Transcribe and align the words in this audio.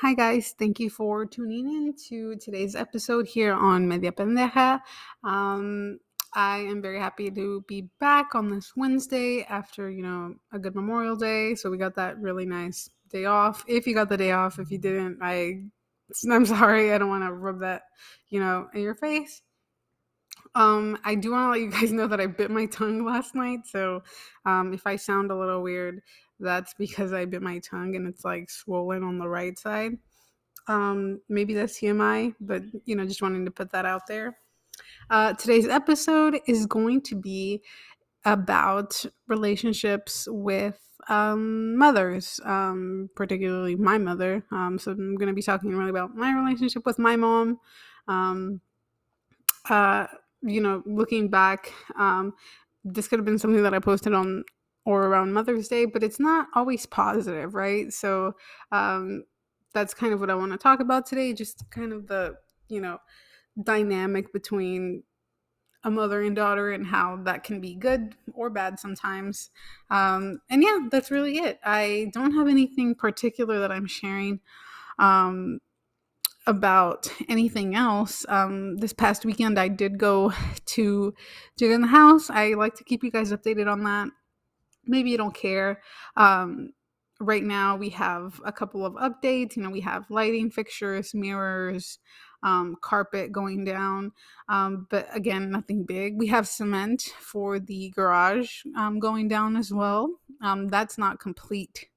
Hi, 0.00 0.14
guys. 0.14 0.54
Thank 0.58 0.80
you 0.80 0.88
for 0.88 1.26
tuning 1.26 1.68
in 1.68 1.94
to 2.08 2.34
today's 2.36 2.74
episode 2.74 3.28
here 3.28 3.52
on 3.52 3.86
Media 3.86 4.10
Pendeja. 4.10 4.80
Um, 5.22 5.98
I 6.32 6.60
am 6.60 6.80
very 6.80 6.98
happy 6.98 7.30
to 7.30 7.62
be 7.68 7.82
back 8.00 8.34
on 8.34 8.48
this 8.48 8.72
Wednesday 8.74 9.42
after, 9.42 9.90
you 9.90 10.02
know, 10.02 10.36
a 10.54 10.58
good 10.58 10.74
Memorial 10.74 11.16
Day. 11.16 11.54
So 11.54 11.68
we 11.68 11.76
got 11.76 11.96
that 11.96 12.18
really 12.18 12.46
nice 12.46 12.88
day 13.10 13.26
off. 13.26 13.62
If 13.68 13.86
you 13.86 13.92
got 13.92 14.08
the 14.08 14.16
day 14.16 14.32
off, 14.32 14.58
if 14.58 14.70
you 14.70 14.78
didn't, 14.78 15.18
I 15.20 15.64
I'm 16.32 16.46
sorry. 16.46 16.94
I 16.94 16.96
don't 16.96 17.10
want 17.10 17.24
to 17.24 17.32
rub 17.34 17.60
that, 17.60 17.82
you 18.30 18.40
know, 18.40 18.68
in 18.72 18.80
your 18.80 18.94
face. 18.94 19.42
Um, 20.54 20.96
I 21.04 21.14
do 21.14 21.32
want 21.32 21.44
to 21.44 21.50
let 21.50 21.60
you 21.60 21.70
guys 21.70 21.92
know 21.96 22.06
that 22.06 22.22
I 22.22 22.26
bit 22.26 22.50
my 22.50 22.64
tongue 22.64 23.04
last 23.04 23.34
night. 23.34 23.66
So, 23.66 24.02
um, 24.46 24.72
if 24.72 24.86
I 24.86 24.96
sound 24.96 25.30
a 25.30 25.38
little 25.38 25.62
weird, 25.62 26.00
that's 26.40 26.74
because 26.74 27.12
I 27.12 27.24
bit 27.24 27.42
my 27.42 27.58
tongue 27.58 27.96
and 27.96 28.06
it's 28.06 28.24
like 28.24 28.50
swollen 28.50 29.02
on 29.02 29.18
the 29.18 29.28
right 29.28 29.58
side. 29.58 29.92
Um, 30.66 31.20
maybe 31.28 31.54
that's 31.54 31.78
TMI, 31.78 32.34
but 32.40 32.62
you 32.84 32.96
know, 32.96 33.04
just 33.04 33.22
wanting 33.22 33.44
to 33.44 33.50
put 33.50 33.70
that 33.72 33.86
out 33.86 34.06
there. 34.08 34.38
Uh, 35.08 35.34
today's 35.34 35.68
episode 35.68 36.40
is 36.46 36.66
going 36.66 37.02
to 37.02 37.14
be 37.14 37.62
about 38.24 39.04
relationships 39.28 40.28
with 40.30 40.78
um, 41.08 41.76
mothers, 41.76 42.40
um, 42.44 43.08
particularly 43.16 43.74
my 43.76 43.98
mother. 43.98 44.44
Um, 44.52 44.78
so 44.78 44.92
I'm 44.92 45.16
going 45.16 45.28
to 45.28 45.34
be 45.34 45.42
talking 45.42 45.74
really 45.74 45.90
about 45.90 46.14
my 46.14 46.32
relationship 46.32 46.84
with 46.86 46.98
my 46.98 47.16
mom. 47.16 47.58
Um, 48.06 48.60
uh, 49.68 50.06
you 50.42 50.60
know, 50.60 50.82
looking 50.86 51.28
back, 51.28 51.72
um, 51.98 52.34
this 52.84 53.08
could 53.08 53.18
have 53.18 53.26
been 53.26 53.38
something 53.38 53.62
that 53.62 53.74
I 53.74 53.78
posted 53.78 54.14
on 54.14 54.44
or 54.90 55.06
around 55.06 55.32
Mother's 55.32 55.68
Day, 55.68 55.84
but 55.84 56.02
it's 56.02 56.18
not 56.18 56.48
always 56.52 56.84
positive, 56.84 57.54
right? 57.54 57.92
So 57.92 58.32
um, 58.72 59.22
that's 59.72 59.94
kind 59.94 60.12
of 60.12 60.18
what 60.18 60.30
I 60.30 60.34
want 60.34 60.50
to 60.50 60.58
talk 60.58 60.80
about 60.80 61.06
today. 61.06 61.32
Just 61.32 61.70
kind 61.70 61.92
of 61.92 62.08
the, 62.08 62.34
you 62.68 62.80
know, 62.80 62.98
dynamic 63.62 64.32
between 64.32 65.04
a 65.84 65.90
mother 65.92 66.22
and 66.22 66.34
daughter 66.34 66.72
and 66.72 66.84
how 66.84 67.20
that 67.22 67.44
can 67.44 67.60
be 67.60 67.76
good 67.76 68.16
or 68.34 68.50
bad 68.50 68.80
sometimes. 68.80 69.50
Um, 69.90 70.40
and 70.50 70.60
yeah, 70.60 70.88
that's 70.90 71.12
really 71.12 71.38
it. 71.38 71.60
I 71.64 72.10
don't 72.12 72.34
have 72.34 72.48
anything 72.48 72.96
particular 72.96 73.60
that 73.60 73.70
I'm 73.70 73.86
sharing 73.86 74.40
um, 74.98 75.60
about 76.48 77.12
anything 77.28 77.76
else. 77.76 78.26
Um, 78.28 78.78
this 78.78 78.92
past 78.92 79.24
weekend, 79.24 79.56
I 79.56 79.68
did 79.68 79.98
go 79.98 80.32
to 80.66 81.14
Jig 81.56 81.70
in 81.70 81.80
the 81.80 81.86
House. 81.86 82.28
I 82.28 82.54
like 82.54 82.74
to 82.74 82.84
keep 82.84 83.04
you 83.04 83.12
guys 83.12 83.30
updated 83.30 83.70
on 83.70 83.84
that. 83.84 84.08
Maybe 84.86 85.10
you 85.10 85.18
don't 85.18 85.34
care. 85.34 85.80
Um, 86.16 86.70
right 87.20 87.42
now, 87.42 87.76
we 87.76 87.90
have 87.90 88.40
a 88.44 88.52
couple 88.52 88.84
of 88.84 88.94
updates. 88.94 89.56
You 89.56 89.62
know, 89.62 89.70
we 89.70 89.80
have 89.80 90.10
lighting 90.10 90.50
fixtures, 90.50 91.14
mirrors, 91.14 91.98
um, 92.42 92.76
carpet 92.80 93.32
going 93.32 93.64
down. 93.64 94.12
Um, 94.48 94.86
but 94.90 95.06
again, 95.14 95.50
nothing 95.50 95.84
big. 95.84 96.18
We 96.18 96.28
have 96.28 96.48
cement 96.48 97.02
for 97.20 97.58
the 97.58 97.90
garage 97.90 98.62
um, 98.76 98.98
going 98.98 99.28
down 99.28 99.56
as 99.56 99.72
well. 99.72 100.08
Um, 100.42 100.68
that's 100.68 100.96
not 100.96 101.20
complete 101.20 101.88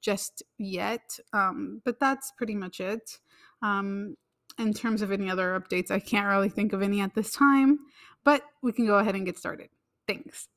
just 0.00 0.42
yet, 0.58 1.18
um, 1.32 1.80
but 1.84 1.98
that's 1.98 2.32
pretty 2.36 2.54
much 2.54 2.80
it. 2.80 3.18
In 3.62 4.74
terms 4.74 5.02
of 5.02 5.12
any 5.12 5.30
other 5.30 5.58
updates, 5.58 5.90
I 5.90 6.00
can't 6.00 6.26
really 6.26 6.48
think 6.48 6.72
of 6.72 6.82
any 6.82 7.00
at 7.00 7.14
this 7.14 7.32
time, 7.32 7.78
but 8.24 8.42
we 8.60 8.72
can 8.72 8.86
go 8.86 8.98
ahead 8.98 9.14
and 9.14 9.24
get 9.24 9.38
started. 9.38 9.68
Thanks. 10.06 10.48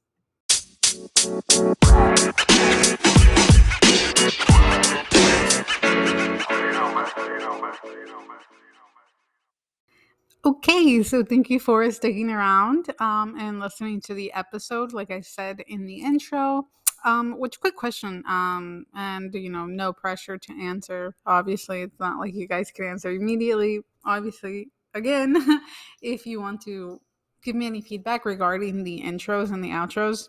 Okay, 10.44 11.02
so 11.04 11.24
thank 11.24 11.50
you 11.50 11.62
for 11.62 11.90
sticking 11.92 12.30
around 12.30 12.94
um, 13.00 13.38
and 13.40 13.62
listening 13.62 14.02
to 14.02 14.14
the 14.14 14.34
episode. 14.34 14.92
Like 14.92 15.12
I 15.12 15.22
said 15.22 15.64
in 15.68 15.86
the 15.86 16.02
intro, 16.02 16.68
um, 17.06 17.40
which 17.40 17.62
quick 17.62 17.78
question, 17.78 18.22
um, 18.28 18.86
and 18.94 19.34
you 19.34 19.50
know, 19.50 19.66
no 19.66 19.94
pressure 19.94 20.38
to 20.38 20.54
answer. 20.62 21.16
Obviously, 21.26 21.84
it's 21.84 22.00
not 22.02 22.20
like 22.20 22.34
you 22.34 22.50
guys 22.50 22.70
can 22.70 22.84
answer 22.84 23.12
immediately. 23.12 23.80
Obviously, 24.04 24.68
again, 24.94 25.62
if 26.02 26.26
you 26.26 26.42
want 26.42 26.62
to 26.64 27.00
give 27.44 27.56
me 27.56 27.66
any 27.66 27.80
feedback 27.80 28.26
regarding 28.26 28.84
the 28.84 29.02
intros 29.02 29.54
and 29.54 29.64
the 29.64 29.70
outros, 29.70 30.28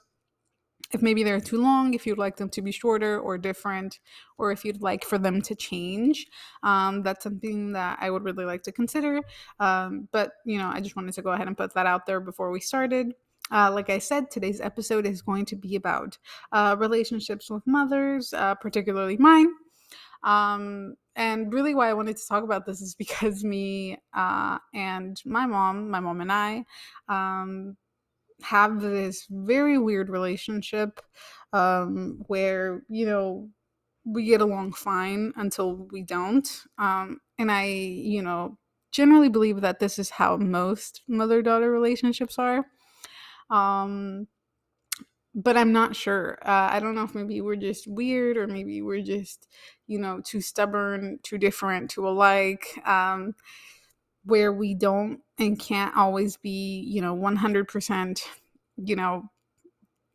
if 0.92 1.02
maybe 1.02 1.22
they're 1.22 1.40
too 1.40 1.60
long, 1.60 1.94
if 1.94 2.06
you'd 2.06 2.18
like 2.18 2.36
them 2.36 2.48
to 2.50 2.62
be 2.62 2.70
shorter 2.70 3.18
or 3.18 3.38
different, 3.38 3.98
or 4.38 4.52
if 4.52 4.64
you'd 4.64 4.82
like 4.82 5.04
for 5.04 5.18
them 5.18 5.40
to 5.42 5.54
change, 5.54 6.26
um, 6.62 7.02
that's 7.02 7.24
something 7.24 7.72
that 7.72 7.98
I 8.00 8.10
would 8.10 8.24
really 8.24 8.44
like 8.44 8.62
to 8.64 8.72
consider. 8.72 9.20
Um, 9.58 10.08
but, 10.12 10.32
you 10.44 10.58
know, 10.58 10.70
I 10.72 10.80
just 10.80 10.96
wanted 10.96 11.14
to 11.14 11.22
go 11.22 11.30
ahead 11.30 11.46
and 11.46 11.56
put 11.56 11.74
that 11.74 11.86
out 11.86 12.06
there 12.06 12.20
before 12.20 12.50
we 12.50 12.60
started. 12.60 13.14
Uh, 13.50 13.70
like 13.72 13.90
I 13.90 13.98
said, 13.98 14.30
today's 14.30 14.60
episode 14.60 15.06
is 15.06 15.20
going 15.20 15.44
to 15.46 15.56
be 15.56 15.76
about 15.76 16.16
uh, 16.52 16.76
relationships 16.78 17.50
with 17.50 17.66
mothers, 17.66 18.32
uh, 18.32 18.54
particularly 18.54 19.16
mine. 19.16 19.48
Um, 20.24 20.94
and 21.16 21.52
really, 21.52 21.74
why 21.74 21.90
I 21.90 21.94
wanted 21.94 22.16
to 22.16 22.26
talk 22.26 22.44
about 22.44 22.64
this 22.64 22.80
is 22.80 22.94
because 22.94 23.44
me 23.44 23.98
uh, 24.14 24.58
and 24.72 25.20
my 25.26 25.44
mom, 25.44 25.90
my 25.90 26.00
mom 26.00 26.22
and 26.22 26.32
I, 26.32 26.64
um, 27.08 27.76
have 28.42 28.80
this 28.80 29.26
very 29.30 29.78
weird 29.78 30.08
relationship 30.08 31.00
um, 31.52 32.22
where, 32.26 32.82
you 32.88 33.06
know, 33.06 33.50
we 34.04 34.24
get 34.24 34.40
along 34.40 34.72
fine 34.72 35.32
until 35.36 35.88
we 35.92 36.02
don't. 36.02 36.48
Um, 36.78 37.20
and 37.38 37.50
I, 37.50 37.66
you 37.66 38.22
know, 38.22 38.58
generally 38.90 39.28
believe 39.28 39.60
that 39.60 39.78
this 39.78 39.98
is 39.98 40.10
how 40.10 40.36
most 40.36 41.02
mother 41.08 41.42
daughter 41.42 41.70
relationships 41.70 42.38
are. 42.38 42.66
Um, 43.50 44.26
but 45.34 45.56
I'm 45.56 45.72
not 45.72 45.96
sure. 45.96 46.38
Uh, 46.42 46.68
I 46.72 46.80
don't 46.80 46.94
know 46.94 47.04
if 47.04 47.14
maybe 47.14 47.40
we're 47.40 47.56
just 47.56 47.86
weird 47.86 48.36
or 48.36 48.46
maybe 48.46 48.82
we're 48.82 49.02
just, 49.02 49.48
you 49.86 49.98
know, 49.98 50.20
too 50.22 50.40
stubborn, 50.40 51.20
too 51.22 51.38
different, 51.38 51.90
too 51.90 52.06
alike. 52.06 52.66
Um, 52.86 53.34
where 54.24 54.52
we 54.52 54.74
don't 54.74 55.20
and 55.38 55.58
can't 55.58 55.96
always 55.96 56.36
be, 56.36 56.80
you 56.86 57.00
know, 57.00 57.16
100%, 57.16 58.22
you 58.76 58.96
know, 58.96 59.24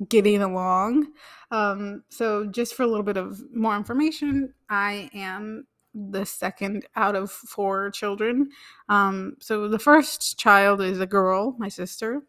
getting 0.07 0.41
along. 0.41 1.07
Um, 1.51 2.03
so, 2.09 2.45
just 2.45 2.75
for 2.75 2.84
a 2.84 2.88
little 2.88 3.03
bit 3.03 3.18
of 3.18 3.41
more 3.53 3.75
information, 3.75 4.53
I 4.69 5.09
am 5.13 5.66
the 5.94 6.25
second 6.25 6.85
out 6.95 7.16
of 7.16 7.31
four 7.31 7.90
children. 7.91 8.50
Um, 8.90 9.35
so, 9.40 9.68
the 9.68 9.79
first 9.79 10.38
child 10.38 10.81
is 10.81 11.00
a 11.00 11.07
girl, 11.07 11.56
my 11.57 11.69
sister. 11.69 12.22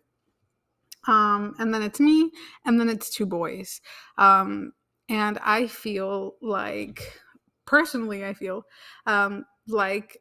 Um, 1.06 1.54
and 1.58 1.72
then 1.72 1.82
it's 1.82 2.00
me, 2.00 2.30
and 2.64 2.80
then 2.80 2.88
it's 2.88 3.10
two 3.10 3.26
boys. 3.26 3.80
Um, 4.18 4.72
and 5.08 5.38
I 5.38 5.66
feel 5.66 6.34
like, 6.42 7.20
personally, 7.66 8.24
I 8.24 8.34
feel 8.34 8.64
um, 9.06 9.44
like 9.66 10.18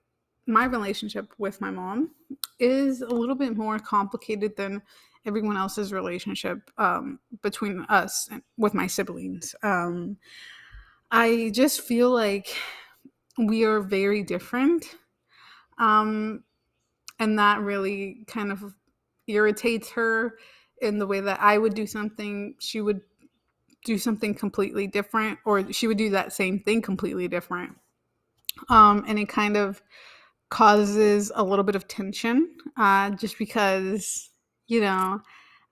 my 0.47 0.65
relationship 0.65 1.33
with 1.37 1.59
my 1.61 1.69
mom 1.69 2.11
is 2.59 3.01
a 3.01 3.09
little 3.09 3.35
bit 3.35 3.55
more 3.55 3.79
complicated 3.79 4.55
than 4.55 4.81
everyone 5.25 5.57
else's 5.57 5.91
relationship 5.91 6.71
um, 6.77 7.19
between 7.41 7.81
us 7.89 8.29
and 8.31 8.41
with 8.57 8.73
my 8.73 8.87
siblings. 8.87 9.53
Um, 9.61 10.17
I 11.11 11.51
just 11.53 11.81
feel 11.81 12.09
like 12.09 12.55
we 13.37 13.63
are 13.63 13.81
very 13.81 14.23
different. 14.23 14.85
Um, 15.77 16.43
and 17.19 17.37
that 17.39 17.59
really 17.59 18.23
kind 18.27 18.51
of 18.51 18.73
irritates 19.27 19.89
her 19.91 20.35
in 20.81 20.99
the 20.99 21.07
way 21.07 21.19
that 21.19 21.39
I 21.41 21.57
would 21.57 21.73
do 21.73 21.87
something, 21.87 22.55
she 22.59 22.81
would 22.81 23.01
do 23.83 23.97
something 23.97 24.33
completely 24.35 24.87
different, 24.87 25.39
or 25.45 25.71
she 25.73 25.87
would 25.87 25.97
do 25.97 26.11
that 26.11 26.33
same 26.33 26.59
thing 26.59 26.81
completely 26.81 27.27
different. 27.27 27.75
Um, 28.69 29.03
and 29.07 29.17
it 29.19 29.29
kind 29.29 29.57
of 29.57 29.81
causes 30.49 31.31
a 31.35 31.43
little 31.43 31.63
bit 31.63 31.75
of 31.75 31.87
tension 31.87 32.55
uh, 32.77 33.11
just 33.11 33.37
because, 33.37 34.29
you 34.67 34.81
know, 34.81 35.19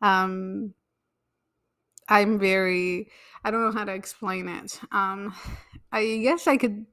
um, 0.01 0.73
I'm 2.07 2.37
very, 2.39 3.09
I 3.43 3.51
don't 3.51 3.61
know 3.61 3.71
how 3.71 3.85
to 3.85 3.93
explain 3.93 4.47
it. 4.47 4.79
Um, 4.91 5.33
I 5.91 6.17
guess 6.17 6.47
I 6.47 6.57
could 6.57 6.85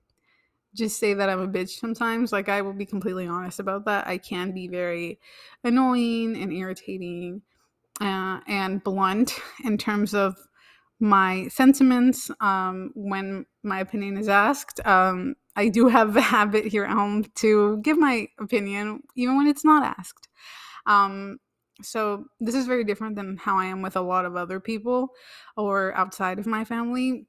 just 0.75 0.99
say 0.99 1.13
that 1.15 1.29
I'm 1.29 1.41
a 1.41 1.49
bitch 1.49 1.79
sometimes. 1.79 2.33
Like, 2.33 2.49
I 2.49 2.63
will 2.63 2.73
be 2.73 2.87
completely 2.87 3.27
honest 3.27 3.61
about 3.61 3.85
that. 3.87 4.07
I 4.07 4.19
can 4.19 4.53
be 4.53 4.69
very 4.69 5.21
annoying 5.65 6.37
and 6.37 6.53
irritating 6.53 7.43
uh, 8.01 8.41
and 8.47 8.83
blunt 8.83 9.39
in 9.65 9.77
terms 9.77 10.15
of 10.15 10.37
my 10.99 11.49
sentiments 11.49 12.31
um, 12.41 12.93
when 12.95 13.45
my 13.63 13.81
opinion 13.81 14.17
is 14.17 14.29
asked. 14.29 14.85
Um, 14.87 15.35
I 15.57 15.69
do 15.69 15.89
have 15.89 16.17
a 16.17 16.21
habit 16.21 16.67
here 16.67 16.85
at 16.85 16.93
home 16.93 17.25
to 17.37 17.79
give 17.83 17.99
my 17.99 18.29
opinion 18.39 19.03
even 19.15 19.37
when 19.37 19.47
it's 19.47 19.65
not 19.65 19.85
asked. 19.99 20.29
Um, 20.87 21.39
so 21.83 22.27
this 22.41 22.55
is 22.55 22.67
very 22.67 22.85
different 22.85 23.17
than 23.17 23.37
how 23.37 23.59
I 23.59 23.67
am 23.67 23.83
with 23.83 23.97
a 23.97 24.01
lot 24.01 24.25
of 24.25 24.37
other 24.37 24.61
people 24.61 25.11
or 25.57 25.95
outside 25.95 26.39
of 26.39 26.47
my 26.47 26.65
family. 26.65 27.27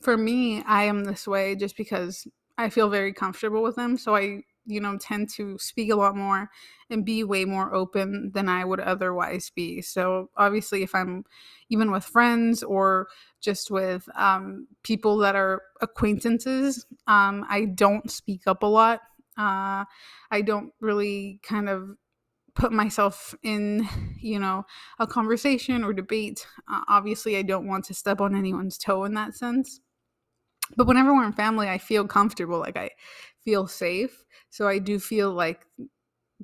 For 0.00 0.16
me, 0.16 0.62
I 0.62 0.84
am 0.84 1.04
this 1.04 1.26
way 1.26 1.54
just 1.56 1.76
because 1.76 2.26
I 2.56 2.68
feel 2.70 2.88
very 2.88 3.12
comfortable 3.12 3.62
with 3.62 3.76
them. 3.76 3.96
So 3.96 4.14
I, 4.14 4.42
you 4.66 4.80
know, 4.80 4.96
tend 4.98 5.28
to 5.30 5.58
speak 5.58 5.90
a 5.90 5.96
lot 5.96 6.16
more 6.16 6.50
and 6.90 7.04
be 7.04 7.24
way 7.24 7.44
more 7.44 7.74
open 7.74 8.30
than 8.34 8.48
I 8.48 8.64
would 8.64 8.80
otherwise 8.80 9.50
be. 9.54 9.82
So 9.82 10.30
obviously, 10.36 10.82
if 10.82 10.94
I'm 10.94 11.24
even 11.70 11.90
with 11.90 12.04
friends 12.04 12.62
or 12.62 13.08
just 13.40 13.70
with 13.70 14.08
um, 14.16 14.66
people 14.82 15.18
that 15.18 15.36
are 15.36 15.62
acquaintances, 15.80 16.86
um, 17.06 17.44
I 17.48 17.66
don't 17.66 18.10
speak 18.10 18.42
up 18.46 18.62
a 18.62 18.66
lot. 18.66 19.00
Uh, 19.36 19.84
I 20.30 20.42
don't 20.42 20.72
really 20.80 21.40
kind 21.42 21.68
of 21.68 21.96
put 22.54 22.72
myself 22.72 23.34
in, 23.42 23.88
you 24.20 24.38
know, 24.38 24.64
a 24.98 25.06
conversation 25.06 25.84
or 25.84 25.92
debate. 25.92 26.46
Uh, 26.70 26.82
obviously, 26.88 27.36
I 27.36 27.42
don't 27.42 27.66
want 27.66 27.84
to 27.86 27.94
step 27.94 28.20
on 28.20 28.34
anyone's 28.34 28.78
toe 28.78 29.04
in 29.04 29.14
that 29.14 29.34
sense. 29.34 29.80
But 30.76 30.86
whenever 30.86 31.12
we're 31.12 31.26
in 31.26 31.32
family, 31.32 31.68
I 31.68 31.78
feel 31.78 32.06
comfortable, 32.06 32.58
like 32.58 32.76
I 32.76 32.90
feel 33.44 33.66
safe. 33.66 34.24
So 34.50 34.68
I 34.68 34.78
do 34.78 34.98
feel 34.98 35.32
like 35.32 35.66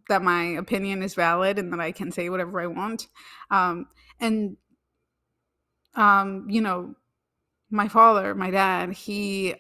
that 0.08 0.22
my 0.22 0.44
opinion 0.44 1.02
is 1.02 1.14
valid 1.14 1.58
and 1.58 1.72
that 1.72 1.80
I 1.80 1.92
can 1.92 2.10
say 2.12 2.28
whatever 2.28 2.60
I 2.60 2.66
want. 2.66 3.08
Um, 3.50 3.86
and, 4.20 4.56
um, 5.94 6.46
you 6.48 6.60
know, 6.60 6.94
my 7.70 7.88
father, 7.88 8.34
my 8.34 8.50
dad, 8.50 8.92
he 8.92 9.54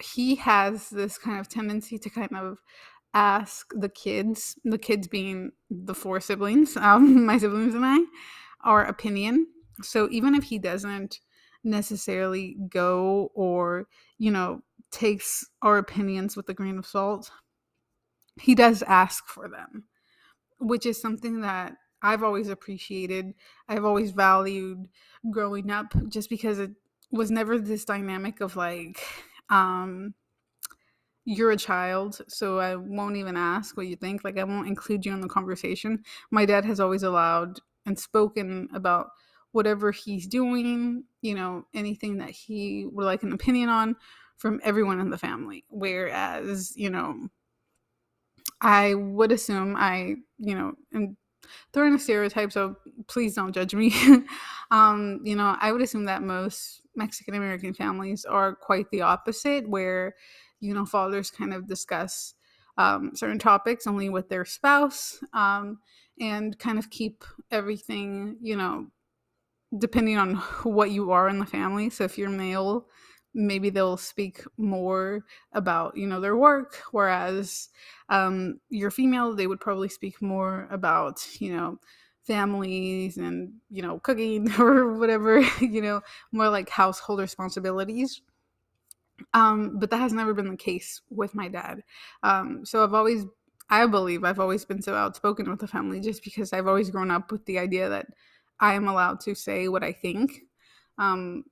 he 0.00 0.36
has 0.36 0.90
this 0.90 1.18
kind 1.18 1.40
of 1.40 1.48
tendency 1.48 1.98
to 1.98 2.10
kind 2.10 2.30
of 2.36 2.58
ask 3.14 3.72
the 3.74 3.88
kids, 3.88 4.56
the 4.64 4.78
kids 4.78 5.08
being 5.08 5.50
the 5.70 5.94
four 5.94 6.20
siblings, 6.20 6.76
um, 6.80 7.26
my 7.26 7.38
siblings 7.38 7.74
and 7.74 7.84
I, 7.84 7.98
our 8.62 8.84
opinion. 8.84 9.46
So 9.82 10.08
even 10.10 10.34
if 10.34 10.44
he 10.44 10.58
doesn't 10.58 11.20
necessarily 11.64 12.56
go 12.68 13.30
or, 13.34 13.88
you 14.18 14.30
know, 14.30 14.62
takes 14.90 15.46
our 15.62 15.78
opinions 15.78 16.36
with 16.36 16.48
a 16.48 16.54
grain 16.54 16.78
of 16.78 16.86
salt, 16.86 17.30
he 18.40 18.54
does 18.54 18.82
ask 18.82 19.26
for 19.26 19.48
them, 19.48 19.84
which 20.58 20.86
is 20.86 21.00
something 21.00 21.40
that 21.40 21.74
I've 22.02 22.22
always 22.22 22.48
appreciated. 22.48 23.34
I've 23.68 23.84
always 23.84 24.12
valued 24.12 24.88
growing 25.30 25.70
up 25.70 25.92
just 26.08 26.30
because 26.30 26.58
it 26.58 26.70
was 27.10 27.30
never 27.30 27.58
this 27.58 27.84
dynamic 27.84 28.40
of 28.40 28.56
like, 28.56 29.00
um, 29.50 30.14
you're 31.24 31.50
a 31.50 31.56
child, 31.56 32.20
so 32.28 32.58
I 32.58 32.76
won't 32.76 33.16
even 33.16 33.36
ask 33.36 33.76
what 33.76 33.86
you 33.86 33.96
think. 33.96 34.24
Like, 34.24 34.38
I 34.38 34.44
won't 34.44 34.68
include 34.68 35.04
you 35.04 35.12
in 35.12 35.20
the 35.20 35.28
conversation. 35.28 36.02
My 36.30 36.46
dad 36.46 36.64
has 36.64 36.80
always 36.80 37.02
allowed 37.02 37.60
and 37.84 37.98
spoken 37.98 38.68
about 38.72 39.08
whatever 39.52 39.92
he's 39.92 40.26
doing, 40.26 41.04
you 41.20 41.34
know, 41.34 41.66
anything 41.74 42.18
that 42.18 42.30
he 42.30 42.86
would 42.86 43.04
like 43.04 43.22
an 43.22 43.32
opinion 43.32 43.68
on 43.68 43.96
from 44.38 44.60
everyone 44.64 45.00
in 45.00 45.10
the 45.10 45.18
family. 45.18 45.64
Whereas, 45.68 46.72
you 46.76 46.90
know, 46.90 47.28
I 48.60 48.94
would 48.94 49.32
assume 49.32 49.76
I, 49.76 50.14
you 50.38 50.54
know, 50.54 50.74
and 50.92 51.16
throwing 51.72 51.94
a 51.94 51.98
stereotype, 51.98 52.52
so 52.52 52.76
please 53.06 53.34
don't 53.34 53.52
judge 53.52 53.74
me. 53.74 53.94
um, 54.70 55.20
you 55.22 55.36
know, 55.36 55.56
I 55.60 55.72
would 55.72 55.82
assume 55.82 56.04
that 56.06 56.22
most 56.22 56.82
Mexican 56.96 57.34
American 57.34 57.74
families 57.74 58.24
are 58.24 58.54
quite 58.54 58.90
the 58.90 59.02
opposite, 59.02 59.68
where, 59.68 60.14
you 60.60 60.74
know, 60.74 60.84
fathers 60.84 61.30
kind 61.30 61.52
of 61.52 61.68
discuss 61.68 62.34
um, 62.76 63.12
certain 63.14 63.38
topics 63.38 63.86
only 63.86 64.08
with 64.08 64.28
their 64.28 64.44
spouse 64.44 65.18
um, 65.32 65.78
and 66.20 66.58
kind 66.58 66.78
of 66.78 66.90
keep 66.90 67.24
everything, 67.50 68.36
you 68.40 68.56
know, 68.56 68.86
depending 69.76 70.16
on 70.16 70.34
what 70.62 70.90
you 70.90 71.10
are 71.10 71.28
in 71.28 71.38
the 71.38 71.46
family. 71.46 71.90
So 71.90 72.04
if 72.04 72.18
you're 72.18 72.30
male, 72.30 72.86
maybe 73.34 73.70
they'll 73.70 73.96
speak 73.96 74.42
more 74.56 75.24
about 75.52 75.96
you 75.96 76.06
know 76.06 76.20
their 76.20 76.36
work 76.36 76.82
whereas 76.92 77.68
um, 78.08 78.58
you're 78.70 78.90
female 78.90 79.34
they 79.34 79.46
would 79.46 79.60
probably 79.60 79.88
speak 79.88 80.20
more 80.22 80.66
about 80.70 81.26
you 81.40 81.54
know 81.54 81.78
families 82.24 83.16
and 83.16 83.52
you 83.70 83.82
know 83.82 83.98
cooking 84.00 84.50
or 84.58 84.98
whatever 84.98 85.40
you 85.60 85.80
know 85.80 86.00
more 86.32 86.48
like 86.48 86.68
household 86.68 87.20
responsibilities. 87.20 88.20
Um, 89.34 89.78
but 89.78 89.90
that 89.90 90.00
has 90.00 90.12
never 90.12 90.32
been 90.32 90.48
the 90.50 90.56
case 90.56 91.00
with 91.10 91.34
my 91.34 91.48
dad. 91.48 91.82
Um, 92.22 92.64
so 92.64 92.84
i've 92.84 92.94
always 92.94 93.24
i 93.70 93.84
believe 93.86 94.24
i've 94.24 94.40
always 94.40 94.64
been 94.64 94.80
so 94.80 94.94
outspoken 94.94 95.50
with 95.50 95.60
the 95.60 95.66
family 95.66 96.00
just 96.00 96.24
because 96.24 96.54
i've 96.54 96.66
always 96.66 96.88
grown 96.88 97.10
up 97.10 97.30
with 97.30 97.44
the 97.44 97.58
idea 97.58 97.86
that 97.90 98.06
i 98.60 98.72
am 98.72 98.88
allowed 98.88 99.20
to 99.20 99.34
say 99.34 99.68
what 99.68 99.84
i 99.84 99.92
think. 99.92 100.40
Um, 100.98 101.44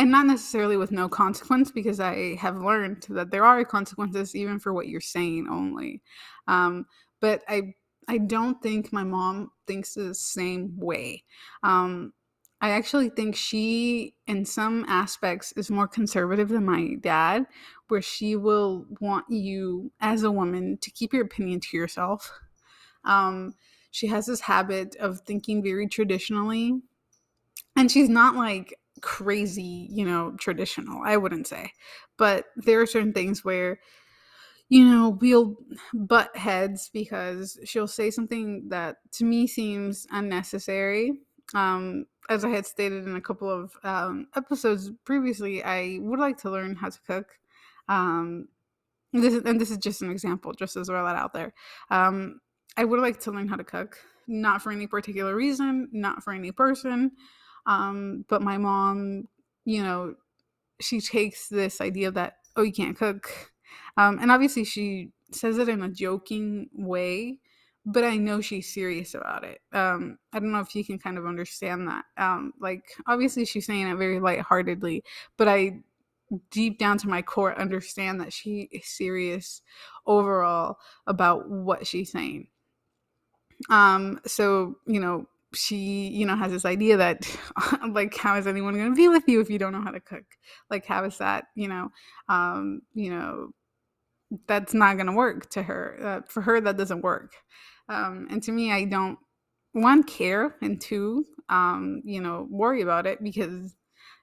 and 0.00 0.10
not 0.10 0.24
necessarily 0.24 0.78
with 0.78 0.90
no 0.90 1.10
consequence 1.10 1.70
because 1.70 2.00
i 2.00 2.34
have 2.36 2.56
learned 2.56 3.06
that 3.10 3.30
there 3.30 3.44
are 3.44 3.62
consequences 3.66 4.34
even 4.34 4.58
for 4.58 4.72
what 4.72 4.88
you're 4.88 5.00
saying 5.00 5.46
only. 5.50 6.00
Um, 6.48 6.86
but 7.20 7.42
i 7.46 7.74
i 8.08 8.16
don't 8.16 8.62
think 8.62 8.92
my 8.92 9.04
mom 9.04 9.50
thinks 9.66 9.94
the 9.94 10.14
same 10.14 10.78
way. 10.78 11.24
Um, 11.62 12.14
i 12.62 12.70
actually 12.70 13.10
think 13.10 13.36
she 13.36 14.14
in 14.26 14.46
some 14.46 14.86
aspects 14.88 15.52
is 15.52 15.70
more 15.70 15.86
conservative 15.86 16.48
than 16.48 16.64
my 16.64 16.94
dad 17.00 17.44
where 17.88 18.02
she 18.02 18.36
will 18.36 18.86
want 19.00 19.26
you 19.28 19.92
as 20.00 20.22
a 20.22 20.30
woman 20.30 20.78
to 20.80 20.90
keep 20.90 21.12
your 21.12 21.24
opinion 21.24 21.60
to 21.60 21.76
yourself. 21.76 22.32
Um, 23.04 23.54
she 23.90 24.06
has 24.06 24.26
this 24.26 24.40
habit 24.40 24.96
of 24.96 25.20
thinking 25.20 25.62
very 25.62 25.88
traditionally 25.88 26.80
and 27.76 27.90
she's 27.90 28.08
not 28.08 28.34
like 28.34 28.79
crazy, 29.00 29.88
you 29.90 30.04
know, 30.04 30.34
traditional, 30.38 31.02
I 31.04 31.16
wouldn't 31.16 31.46
say. 31.46 31.72
But 32.16 32.46
there 32.56 32.80
are 32.80 32.86
certain 32.86 33.12
things 33.12 33.44
where, 33.44 33.80
you 34.68 34.84
know, 34.84 35.18
we'll 35.20 35.56
butt 35.92 36.36
heads 36.36 36.90
because 36.92 37.58
she'll 37.64 37.88
say 37.88 38.10
something 38.10 38.68
that 38.68 38.96
to 39.12 39.24
me 39.24 39.46
seems 39.46 40.06
unnecessary. 40.10 41.12
Um, 41.54 42.06
as 42.28 42.44
I 42.44 42.50
had 42.50 42.64
stated 42.64 43.06
in 43.06 43.16
a 43.16 43.20
couple 43.20 43.50
of 43.50 43.72
um, 43.82 44.28
episodes 44.36 44.92
previously, 45.04 45.64
I 45.64 45.98
would 46.00 46.20
like 46.20 46.38
to 46.38 46.50
learn 46.50 46.76
how 46.76 46.88
to 46.88 47.00
cook. 47.06 47.26
Um, 47.88 48.46
this 49.12 49.34
is, 49.34 49.42
and 49.42 49.60
this 49.60 49.72
is 49.72 49.78
just 49.78 50.02
an 50.02 50.10
example, 50.10 50.52
just 50.52 50.76
as 50.76 50.86
that 50.86 51.16
out 51.16 51.32
there. 51.32 51.52
Um, 51.90 52.40
I 52.76 52.84
would 52.84 53.00
like 53.00 53.18
to 53.20 53.32
learn 53.32 53.48
how 53.48 53.56
to 53.56 53.64
cook, 53.64 53.98
not 54.28 54.62
for 54.62 54.70
any 54.70 54.86
particular 54.86 55.34
reason, 55.34 55.88
not 55.90 56.22
for 56.22 56.32
any 56.32 56.52
person. 56.52 57.10
Um, 57.66 58.24
but 58.28 58.42
my 58.42 58.58
mom, 58.58 59.28
you 59.64 59.82
know, 59.82 60.14
she 60.80 61.00
takes 61.00 61.48
this 61.48 61.80
idea 61.80 62.10
that, 62.10 62.34
oh, 62.56 62.62
you 62.62 62.72
can't 62.72 62.96
cook. 62.96 63.52
Um, 63.96 64.18
and 64.20 64.30
obviously 64.30 64.64
she 64.64 65.10
says 65.30 65.58
it 65.58 65.68
in 65.68 65.82
a 65.82 65.88
joking 65.88 66.68
way, 66.74 67.38
but 67.86 68.04
I 68.04 68.16
know 68.16 68.40
she's 68.40 68.72
serious 68.72 69.14
about 69.14 69.44
it. 69.44 69.60
Um, 69.72 70.18
I 70.32 70.38
don't 70.38 70.52
know 70.52 70.60
if 70.60 70.74
you 70.74 70.84
can 70.84 70.98
kind 70.98 71.18
of 71.18 71.26
understand 71.26 71.88
that. 71.88 72.04
Um, 72.16 72.52
like, 72.60 72.94
obviously 73.06 73.44
she's 73.44 73.66
saying 73.66 73.88
it 73.88 73.96
very 73.96 74.20
lightheartedly, 74.20 75.04
but 75.36 75.48
I 75.48 75.80
deep 76.50 76.78
down 76.78 76.96
to 76.98 77.08
my 77.08 77.22
core 77.22 77.58
understand 77.58 78.20
that 78.20 78.32
she 78.32 78.68
is 78.70 78.86
serious 78.86 79.62
overall 80.06 80.78
about 81.06 81.48
what 81.48 81.86
she's 81.86 82.12
saying. 82.12 82.48
Um, 83.68 84.20
so, 84.26 84.76
you 84.86 85.00
know, 85.00 85.26
she 85.54 86.08
you 86.08 86.26
know 86.26 86.36
has 86.36 86.52
this 86.52 86.64
idea 86.64 86.96
that 86.96 87.26
like 87.90 88.16
how 88.16 88.36
is 88.36 88.46
anyone 88.46 88.74
going 88.74 88.90
to 88.90 88.96
be 88.96 89.08
with 89.08 89.24
you 89.26 89.40
if 89.40 89.50
you 89.50 89.58
don't 89.58 89.72
know 89.72 89.82
how 89.82 89.90
to 89.90 90.00
cook? 90.00 90.24
Like 90.70 90.86
how 90.86 91.04
is 91.04 91.18
that 91.18 91.44
you 91.54 91.68
know 91.68 91.90
um 92.28 92.82
you 92.94 93.10
know 93.10 93.50
that's 94.46 94.74
not 94.74 94.94
going 94.94 95.06
to 95.06 95.12
work 95.12 95.50
to 95.50 95.62
her 95.62 95.98
uh, 96.02 96.20
for 96.28 96.42
her 96.42 96.60
that 96.60 96.76
doesn't 96.76 97.02
work. 97.02 97.32
Um 97.88 98.28
and 98.30 98.42
to 98.44 98.52
me 98.52 98.72
i 98.72 98.84
don't 98.84 99.18
one 99.72 100.02
care 100.04 100.56
and 100.62 100.80
two 100.80 101.24
um 101.48 102.02
you 102.04 102.20
know 102.20 102.46
worry 102.50 102.82
about 102.82 103.06
it 103.06 103.22
because 103.22 103.74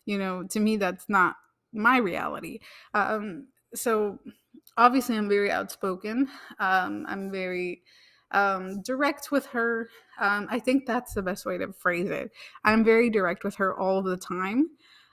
you 0.06 0.18
know 0.18 0.44
to 0.44 0.60
me 0.60 0.78
that's 0.78 1.06
not 1.10 1.36
my 1.74 1.98
reality. 1.98 2.60
Um 2.94 3.48
so 3.76 4.20
obviously 4.78 5.18
i'm 5.18 5.28
very 5.30 5.52
outspoken. 5.52 6.30
Um 6.60 7.06
i'm 7.10 7.32
very 7.32 7.84
um, 8.32 8.82
direct 8.82 9.32
with 9.32 9.46
her. 9.48 9.90
Um, 10.20 10.48
I 10.50 10.60
think 10.60 10.86
that's 10.86 11.14
the 11.14 11.22
best 11.22 11.46
way 11.46 11.58
to 11.58 11.74
phrase 11.74 12.10
it. 12.10 12.32
I'm 12.64 12.84
very 12.84 13.10
direct 13.10 13.44
with 13.44 13.56
her 13.56 13.78
all 13.78 14.02
the 14.02 14.18
time. 14.18 14.70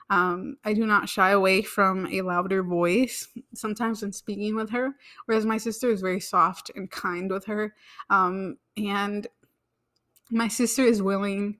Um, 0.09 0.57
I 0.63 0.73
do 0.73 0.85
not 0.85 1.09
shy 1.09 1.31
away 1.31 1.63
from 1.63 2.05
a 2.07 2.21
louder 2.21 2.61
voice 2.61 3.27
sometimes 3.55 4.01
when 4.01 4.13
speaking 4.13 4.55
with 4.55 4.69
her, 4.69 4.91
whereas 5.25 5.45
my 5.45 5.57
sister 5.57 5.89
is 5.89 6.01
very 6.01 6.19
soft 6.19 6.69
and 6.75 6.91
kind 6.91 7.31
with 7.31 7.45
her. 7.45 7.73
Um, 8.09 8.57
and 8.77 9.25
my 10.29 10.47
sister 10.47 10.83
is 10.83 11.01
willing 11.01 11.59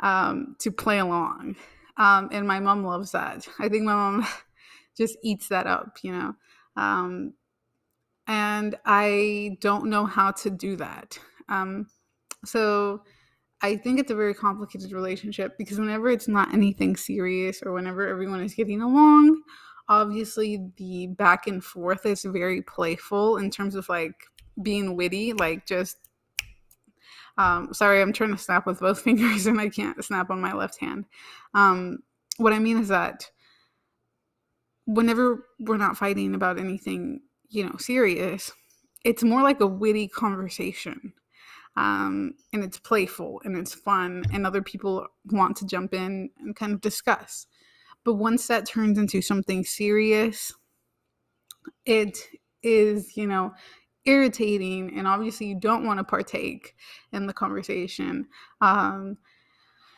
um, 0.00 0.56
to 0.58 0.70
play 0.70 0.98
along. 0.98 1.56
Um, 1.96 2.28
and 2.32 2.46
my 2.46 2.60
mom 2.60 2.84
loves 2.84 3.12
that. 3.12 3.48
I 3.58 3.68
think 3.68 3.84
my 3.84 3.94
mom 3.94 4.26
just 4.96 5.16
eats 5.22 5.48
that 5.48 5.66
up, 5.66 5.98
you 6.02 6.12
know. 6.12 6.34
And 8.26 8.74
I 8.84 9.56
don't 9.60 9.86
know 9.86 10.04
how 10.04 10.32
to 10.32 10.50
do 10.50 10.76
that. 10.76 11.18
Um, 11.48 11.86
so 12.44 13.02
I 13.62 13.76
think 13.76 14.00
it's 14.00 14.10
a 14.10 14.16
very 14.16 14.34
complicated 14.34 14.92
relationship 14.92 15.56
because 15.58 15.78
whenever 15.78 16.08
it's 16.08 16.28
not 16.28 16.52
anything 16.52 16.96
serious 16.96 17.62
or 17.62 17.72
whenever 17.72 18.06
everyone 18.06 18.42
is 18.42 18.54
getting 18.54 18.82
along, 18.82 19.42
obviously 19.88 20.70
the 20.76 21.08
back 21.08 21.46
and 21.46 21.62
forth 21.62 22.04
is 22.04 22.24
very 22.24 22.62
playful 22.62 23.38
in 23.38 23.50
terms 23.50 23.74
of 23.74 23.88
like 23.88 24.14
being 24.60 24.96
witty, 24.96 25.32
like 25.32 25.66
just 25.66 25.96
um, 27.38 27.74
sorry, 27.74 28.00
I'm 28.00 28.12
trying 28.12 28.32
to 28.32 28.38
snap 28.38 28.66
with 28.66 28.80
both 28.80 29.00
fingers 29.02 29.46
and 29.46 29.60
I 29.60 29.68
can't 29.68 30.02
snap 30.04 30.30
on 30.30 30.40
my 30.40 30.52
left 30.52 30.80
hand. 30.80 31.06
Um, 31.54 31.98
what 32.38 32.52
I 32.52 32.58
mean 32.58 32.78
is 32.78 32.88
that 32.88 33.30
whenever 34.86 35.46
we're 35.58 35.76
not 35.76 35.96
fighting 35.96 36.34
about 36.34 36.58
anything, 36.58 37.20
you 37.48 37.64
know, 37.64 37.76
serious, 37.78 38.52
it's 39.04 39.22
more 39.22 39.42
like 39.42 39.60
a 39.60 39.66
witty 39.66 40.08
conversation. 40.08 41.12
Um, 41.76 42.34
and 42.54 42.64
it's 42.64 42.78
playful 42.78 43.42
and 43.44 43.56
it's 43.56 43.74
fun, 43.74 44.24
and 44.32 44.46
other 44.46 44.62
people 44.62 45.06
want 45.26 45.56
to 45.58 45.66
jump 45.66 45.92
in 45.92 46.30
and 46.38 46.56
kind 46.56 46.72
of 46.72 46.80
discuss. 46.80 47.46
But 48.02 48.14
once 48.14 48.46
that 48.46 48.66
turns 48.66 48.98
into 48.98 49.20
something 49.20 49.62
serious, 49.62 50.54
it 51.84 52.18
is, 52.62 53.16
you 53.16 53.26
know, 53.26 53.52
irritating 54.06 54.96
and 54.96 55.06
obviously 55.06 55.48
you 55.48 55.58
don't 55.58 55.84
want 55.84 55.98
to 55.98 56.04
partake 56.04 56.74
in 57.12 57.26
the 57.26 57.32
conversation 57.32 58.26
um, 58.60 59.18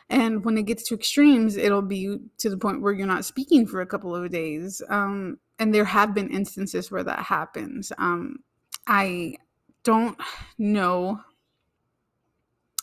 and 0.09 0.43
when 0.43 0.57
it 0.57 0.63
gets 0.63 0.83
to 0.87 0.95
extremes 0.95 1.55
it'll 1.55 1.83
be 1.83 2.17
to 2.39 2.49
the 2.49 2.57
point 2.57 2.81
where 2.81 2.91
you're 2.91 3.07
not 3.07 3.23
speaking 3.23 3.67
for 3.67 3.81
a 3.81 3.85
couple 3.85 4.15
of 4.15 4.29
days 4.31 4.81
um, 4.89 5.37
and 5.59 5.73
there 5.73 5.85
have 5.85 6.13
been 6.13 6.29
instances 6.29 6.89
where 6.91 7.03
that 7.03 7.19
happens 7.19 7.91
um, 7.97 8.37
i 8.87 9.35
don't 9.83 10.17
know 10.57 11.19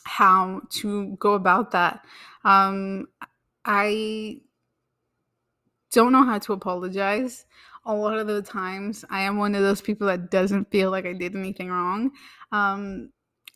how 0.05 0.61
to 0.69 1.15
go 1.19 1.33
about 1.33 1.71
that 1.71 2.05
um, 2.45 3.07
i 3.65 4.39
don't 5.91 6.11
know 6.11 6.23
how 6.23 6.37
to 6.39 6.53
apologize 6.53 7.45
a 7.85 7.93
lot 7.93 8.19
of 8.19 8.27
the 8.27 8.41
times 8.41 9.05
I 9.09 9.21
am 9.21 9.37
one 9.37 9.55
of 9.55 9.61
those 9.61 9.81
people 9.81 10.07
that 10.07 10.29
doesn't 10.29 10.69
feel 10.69 10.91
like 10.91 11.05
I 11.05 11.13
did 11.13 11.35
anything 11.35 11.69
wrong. 11.69 12.11
Um, 12.51 13.11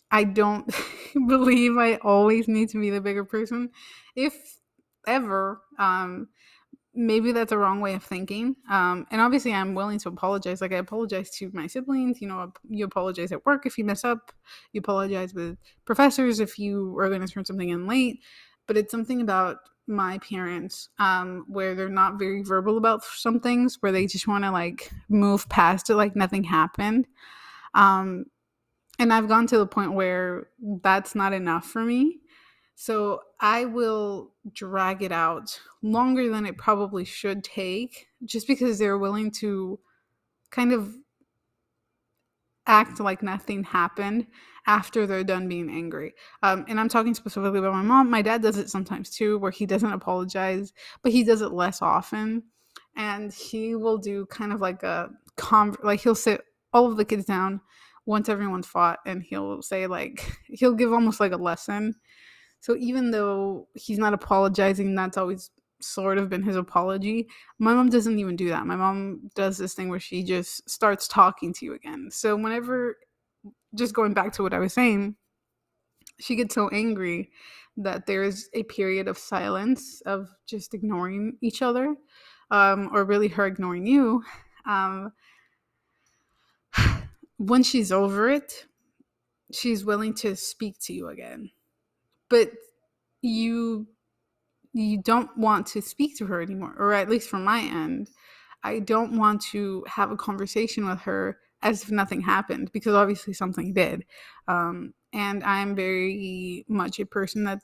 I 0.10 0.24
don't 0.24 0.74
believe 1.28 1.78
I 1.78 1.96
always 1.96 2.48
need 2.48 2.70
to 2.70 2.80
be 2.80 2.90
the 2.90 3.02
bigger 3.02 3.26
person. 3.26 3.72
If 4.16 4.60
ever, 5.06 5.62
um, 5.78 6.30
maybe 6.94 7.32
that's 7.32 7.52
a 7.52 7.58
wrong 7.58 7.80
way 7.80 7.94
of 7.94 8.04
thinking. 8.04 8.56
Um, 8.70 9.06
and 9.12 9.22
obviously, 9.22 9.54
I'm 9.54 9.74
willing 9.74 10.00
to 10.00 10.10
apologize. 10.10 10.62
Like, 10.62 10.74
I 10.74 10.78
apologize 10.78 11.30
to 11.38 11.50
my 11.54 11.68
siblings. 11.68 12.22
You 12.22 12.28
know, 12.28 12.52
you 12.70 12.86
apologize 12.86 13.32
at 13.32 13.46
work 13.46 13.66
if 13.66 13.78
you 13.78 13.86
mess 13.86 14.04
up, 14.04 14.32
you 14.74 14.80
apologize 14.80 15.34
with 15.34 15.58
professors 15.86 16.40
if 16.40 16.60
you 16.60 16.98
are 17.00 17.10
going 17.10 17.22
to 17.22 17.28
turn 17.28 17.46
something 17.46 17.70
in 17.70 17.88
late. 17.88 18.20
But 18.68 18.78
it's 18.78 18.92
something 18.92 19.22
about 19.22 19.58
my 19.88 20.20
parents 20.20 20.90
um 21.00 21.44
where 21.48 21.76
they're 21.76 21.90
not 21.90 22.20
very 22.20 22.44
verbal 22.44 22.78
about 22.78 23.04
some 23.04 23.40
things 23.40 23.78
where 23.82 23.92
they 23.92 24.06
just 24.06 24.28
want 24.28 24.44
to 24.44 24.52
like 24.52 24.92
move 25.10 25.50
past 25.50 25.90
it 25.90 25.96
like 25.96 26.16
nothing 26.16 26.44
happened 26.44 27.08
um 27.74 28.24
and 29.00 29.12
i've 29.12 29.28
gone 29.28 29.48
to 29.48 29.58
the 29.58 29.66
point 29.66 29.94
where 29.94 30.48
that's 30.82 31.16
not 31.16 31.34
enough 31.34 31.66
for 31.66 31.84
me 31.84 32.20
so 32.76 33.22
i 33.40 33.66
will 33.66 34.32
drag 34.54 35.02
it 35.02 35.12
out 35.12 35.60
longer 35.82 36.30
than 36.30 36.46
it 36.46 36.58
probably 36.58 37.06
should 37.06 37.44
take 37.44 38.08
just 38.26 38.48
because 38.48 38.80
they're 38.80 38.98
willing 38.98 39.32
to 39.32 39.80
kind 40.52 40.72
of 40.72 40.96
act 42.68 43.00
like 43.00 43.24
nothing 43.24 43.64
happened 43.64 44.28
after 44.68 45.08
they're 45.08 45.24
done 45.24 45.48
being 45.48 45.70
angry. 45.70 46.14
Um, 46.44 46.66
and 46.68 46.80
I'm 46.80 46.90
talking 46.90 47.14
specifically 47.14 47.60
about 47.60 47.74
my 47.74 47.82
mom. 47.82 48.10
My 48.10 48.22
dad 48.22 48.42
does 48.42 48.58
it 48.58 48.70
sometimes 48.70 49.10
too, 49.10 49.38
where 49.40 49.52
he 49.52 49.66
doesn't 49.66 49.92
apologize, 49.92 50.74
but 51.02 51.12
he 51.12 51.24
does 51.24 51.42
it 51.42 51.52
less 51.52 51.82
often. 51.82 52.44
And 52.96 53.34
he 53.34 53.76
will 53.76 53.98
do 53.98 54.26
kind 54.28 54.54
of 54.54 54.62
like 54.62 54.84
a 54.84 55.10
like 55.82 56.02
he'll 56.02 56.14
sit 56.14 56.42
all 56.72 56.86
of 56.86 56.98
the 56.98 57.06
kids 57.06 57.26
down 57.26 57.62
once 58.06 58.30
everyone's 58.30 58.68
fought, 58.68 59.00
and 59.06 59.24
he'll 59.24 59.62
say 59.62 59.88
like 59.88 60.32
he'll 60.48 60.74
give 60.74 60.94
almost 60.94 61.20
like 61.20 61.32
a 61.32 61.38
lesson. 61.38 61.96
So 62.62 62.76
even 62.78 63.12
though 63.12 63.68
he's 63.76 63.98
not 63.98 64.14
apologizing, 64.14 64.96
that's 64.96 65.18
always 65.18 65.50
sort 65.82 66.18
of 66.18 66.30
been 66.30 66.44
his 66.44 66.56
apology. 66.56 67.28
My 67.60 67.74
mom 67.74 67.90
doesn't 67.90 68.20
even 68.20 68.36
do 68.36 68.50
that. 68.50 68.66
My 68.68 68.76
mom 68.76 69.30
does 69.36 69.58
this 69.58 69.74
thing 69.74 69.90
where 69.90 70.00
she 70.00 70.24
just 70.24 70.70
starts 70.70 71.08
talking 71.08 71.54
to 71.54 71.66
you 71.66 71.74
again. 71.74 72.10
So 72.12 72.36
whenever 72.36 72.98
just 73.76 73.94
going 73.94 74.14
back 74.14 74.34
to 74.34 74.44
what 74.44 74.54
I 74.54 74.60
was 74.60 74.74
saying, 74.74 75.16
she 76.20 76.36
gets 76.36 76.54
so 76.54 76.70
angry 76.70 77.32
that 77.78 78.06
there's 78.06 78.50
a 78.54 78.64
period 78.64 79.08
of 79.08 79.18
silence 79.18 80.02
of 80.02 80.30
just 80.46 80.74
ignoring 80.74 81.38
each 81.42 81.62
other, 81.62 81.96
um, 82.52 82.90
or 82.94 83.06
really 83.06 83.30
her 83.30 83.46
ignoring 83.46 83.88
you. 83.88 84.24
Um, 84.66 85.14
when 87.38 87.64
she's 87.64 87.92
over 87.92 88.30
it, 88.30 88.66
she's 89.52 89.86
willing 89.86 90.14
to 90.16 90.36
speak 90.36 90.76
to 90.82 90.94
you 90.94 91.08
again, 91.08 91.52
but 92.32 92.52
you 93.22 93.88
you 94.74 95.02
don't 95.02 95.38
want 95.38 95.68
to 95.68 95.82
speak 95.82 96.18
to 96.18 96.26
her 96.28 96.42
anymore, 96.42 96.74
or 96.78 96.94
at 96.94 97.10
least 97.10 97.30
from 97.30 97.44
my 97.44 97.60
end, 97.60 98.10
I 98.64 98.80
don't 98.80 99.18
want 99.18 99.42
to 99.52 99.84
have 99.88 100.12
a 100.12 100.16
conversation 100.16 100.88
with 100.88 101.02
her 101.02 101.38
as 101.62 101.84
if 101.84 101.92
nothing 101.92 102.22
happened 102.22 102.72
because 102.72 102.96
obviously 102.96 103.34
something 103.34 103.74
did. 103.74 104.06
Um, 104.48 104.94
and 105.14 105.44
I'm 105.44 105.76
very 105.76 106.66
much 106.70 107.00
a 107.00 107.06
person 107.06 107.44
that 107.44 107.60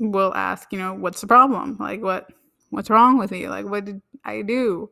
will 0.00 0.34
ask, 0.34 0.72
you 0.72 0.78
know, 0.78 0.94
what's 0.94 1.20
the 1.20 1.26
problem? 1.28 1.76
Like, 1.78 2.02
what 2.02 2.28
what's 2.70 2.90
wrong 2.90 3.18
with 3.18 3.30
me? 3.30 3.48
Like, 3.48 3.66
what 3.66 3.84
did 3.84 4.02
I 4.24 4.42
do? 4.42 4.90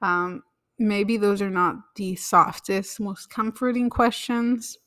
Um, 0.00 0.44
maybe 0.78 1.16
those 1.16 1.42
are 1.42 1.50
not 1.50 1.76
the 1.96 2.14
softest, 2.16 3.00
most 3.00 3.28
comforting 3.28 3.90
questions. 3.90 4.78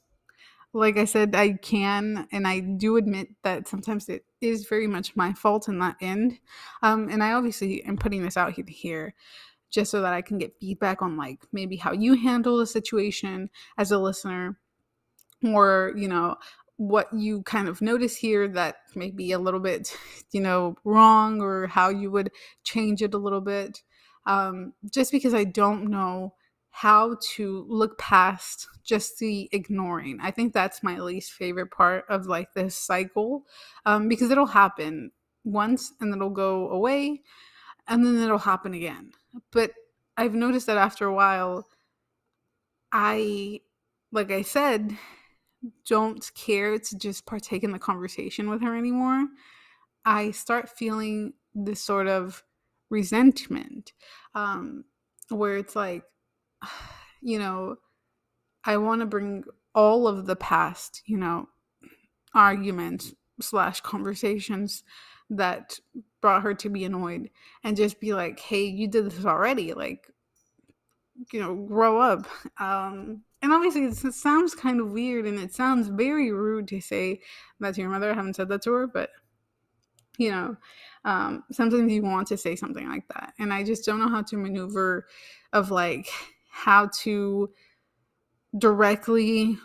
Like 0.72 0.98
I 0.98 1.06
said, 1.06 1.36
I 1.36 1.54
can 1.54 2.28
and 2.32 2.48
I 2.48 2.60
do 2.60 2.98
admit 2.98 3.30
that 3.44 3.68
sometimes 3.68 4.08
it 4.08 4.26
is 4.40 4.68
very 4.68 4.88
much 4.88 5.16
my 5.16 5.34
fault 5.34 5.68
in 5.68 5.80
that 5.80 5.96
end. 6.00 6.40
Um, 6.84 7.10
and 7.10 7.24
I 7.24 7.34
obviously 7.34 7.84
am 7.86 7.98
putting 7.98 8.22
this 8.22 8.38
out 8.38 8.54
here 8.54 9.16
just 9.72 9.92
so 9.92 10.02
that 10.02 10.14
I 10.14 10.22
can 10.22 10.38
get 10.38 10.60
feedback 10.60 11.02
on 11.02 11.18
like 11.18 11.40
maybe 11.52 11.78
how 11.78 11.92
you 11.92 12.14
handle 12.14 12.58
the 12.58 12.68
situation 12.68 13.50
as 13.78 13.92
a 13.92 13.98
listener 13.98 14.60
or, 15.44 15.94
you 15.96 16.08
know, 16.08 16.36
what 16.78 17.08
you 17.14 17.44
kind 17.44 17.68
of 17.68 17.82
notice 17.82 18.16
here 18.16 18.48
that 18.48 18.78
may 18.96 19.12
be 19.12 19.32
a 19.32 19.40
little 19.40 19.60
bit, 19.60 19.96
you 20.32 20.42
know, 20.42 20.76
wrong 20.84 21.42
or 21.42 21.68
how 21.68 21.90
you 21.90 22.10
would 22.12 22.32
change 22.64 23.02
it 23.02 23.14
a 23.14 23.18
little 23.18 23.42
bit. 23.42 23.82
Um, 24.26 24.74
just 24.92 25.12
because 25.12 25.34
I 25.34 25.44
don't 25.44 25.90
know 25.90 26.36
how 26.72 27.18
to 27.34 27.66
look 27.68 27.98
past 27.98 28.68
just 28.84 29.20
the 29.20 29.50
ignoring. 29.52 30.20
I 30.22 30.32
think 30.32 30.54
that's 30.54 30.84
my 30.84 31.00
least 31.00 31.34
favorite 31.34 31.72
part 31.72 32.06
of 32.10 32.28
like 32.28 32.54
this 32.54 32.76
cycle 32.76 33.46
um, 33.86 34.08
because 34.08 34.32
it'll 34.32 34.46
happen 34.46 35.12
once 35.44 35.94
and 36.00 36.14
it'll 36.14 36.30
go 36.30 36.70
away 36.70 37.22
and 37.88 38.06
then 38.06 38.18
it'll 38.18 38.38
happen 38.38 38.74
again. 38.74 39.12
But 39.52 39.72
I've 40.16 40.36
noticed 40.36 40.68
that 40.68 40.78
after 40.78 41.06
a 41.06 41.14
while, 41.14 41.68
I, 42.92 43.62
like 44.12 44.32
I 44.32 44.42
said, 44.42 44.98
don't 45.88 46.30
care 46.36 46.80
to 46.80 46.98
just 46.98 47.26
partake 47.26 47.64
in 47.64 47.72
the 47.72 47.80
conversation 47.80 48.50
with 48.50 48.62
her 48.62 48.76
anymore. 48.76 49.28
I 50.06 50.32
start 50.32 50.70
feeling 50.70 51.34
this 51.54 51.82
sort 51.82 52.08
of 52.08 52.44
resentment 52.90 53.94
um, 54.34 54.86
where 55.30 55.58
it's 55.58 55.76
like, 55.76 56.04
you 57.22 57.40
know, 57.40 57.78
I 58.64 58.78
want 58.78 59.02
to 59.02 59.06
bring 59.06 59.44
all 59.74 60.08
of 60.08 60.26
the 60.26 60.36
past, 60.36 61.02
you 61.06 61.18
know, 61.18 61.50
arguments 62.34 63.14
slash 63.42 63.82
conversations 63.82 64.84
that 65.30 65.80
brought 66.22 66.42
her 66.44 66.54
to 66.54 66.70
be 66.70 66.84
annoyed 66.84 67.30
and 67.64 67.78
just 67.78 68.00
be 68.00 68.14
like, 68.14 68.40
hey, 68.40 68.66
you 68.66 68.88
did 68.88 69.06
this 69.06 69.26
already. 69.26 69.74
Like, 69.74 70.08
you 71.32 71.40
know, 71.40 71.56
grow 71.56 72.00
up. 72.00 72.28
Um, 72.60 73.24
and 73.42 73.54
obviously, 73.54 73.86
it 73.86 73.96
sounds 73.96 74.54
kind 74.54 74.82
of 74.82 74.92
weird 74.92 75.26
and 75.26 75.40
it 75.40 75.54
sounds 75.54 75.88
very 75.88 76.32
rude 76.32 76.68
to 76.70 76.82
say 76.82 77.22
that 77.60 77.76
to 77.76 77.82
your 77.82 77.90
mother. 77.90 78.12
I 78.12 78.16
haven't 78.16 78.36
said 78.36 78.50
that 78.50 78.64
to 78.64 78.72
her, 78.74 78.88
but 78.88 79.12
you 80.18 80.32
know, 80.32 80.58
um, 81.06 81.44
sometimes 81.52 81.92
you 81.92 82.04
want 82.04 82.28
to 82.28 82.38
say 82.38 82.56
something 82.56 82.88
like 82.90 83.08
that. 83.08 83.34
And 83.40 83.54
I 83.54 83.64
just 83.64 83.86
don't 83.86 84.00
know 84.00 84.10
how 84.10 84.22
to 84.24 84.38
maneuver 84.38 85.08
of 85.54 85.72
like 85.72 86.10
how 86.64 86.90
to 87.02 87.50
directly 88.58 89.58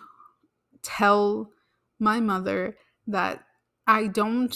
tell 0.82 1.50
my 1.98 2.20
mother 2.20 2.76
that 3.06 3.44
I 3.86 4.06
don't 4.06 4.54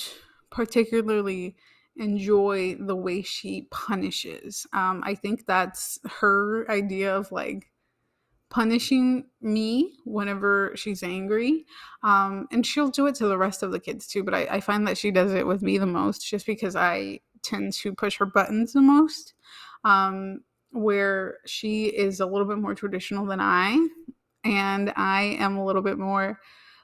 particularly 0.50 1.56
enjoy 1.96 2.76
the 2.76 2.94
way 2.94 3.22
she 3.22 3.66
punishes. 3.70 4.66
Um, 4.72 5.02
I 5.04 5.14
think 5.14 5.46
that's 5.46 5.98
her 6.20 6.70
idea 6.70 7.16
of 7.16 7.32
like 7.32 7.70
punishing 8.50 9.26
me 9.42 9.94
whenever 10.04 10.72
she's 10.76 11.02
angry. 11.02 11.66
Um, 12.02 12.46
and 12.52 12.64
she'll 12.64 12.88
do 12.88 13.06
it 13.08 13.16
to 13.16 13.26
the 13.26 13.36
rest 13.36 13.62
of 13.62 13.72
the 13.72 13.80
kids 13.80 14.06
too, 14.06 14.22
but 14.22 14.34
I, 14.34 14.46
I 14.50 14.60
find 14.60 14.86
that 14.86 14.96
she 14.96 15.10
does 15.10 15.32
it 15.34 15.46
with 15.46 15.60
me 15.60 15.76
the 15.76 15.86
most 15.86 16.24
just 16.26 16.46
because 16.46 16.76
I 16.76 17.20
tend 17.42 17.72
to 17.74 17.94
push 17.94 18.16
her 18.18 18.26
buttons 18.26 18.72
the 18.72 18.80
most. 18.80 19.34
Um, 19.84 20.42
where 20.72 21.38
she 21.46 21.86
is 21.86 22.20
a 22.20 22.26
little 22.26 22.46
bit 22.46 22.58
more 22.58 22.74
traditional 22.74 23.26
than 23.26 23.40
I, 23.40 23.88
and 24.44 24.92
I 24.96 25.36
am 25.38 25.56
a 25.56 25.64
little 25.64 25.82
bit 25.82 25.98
more 25.98 26.38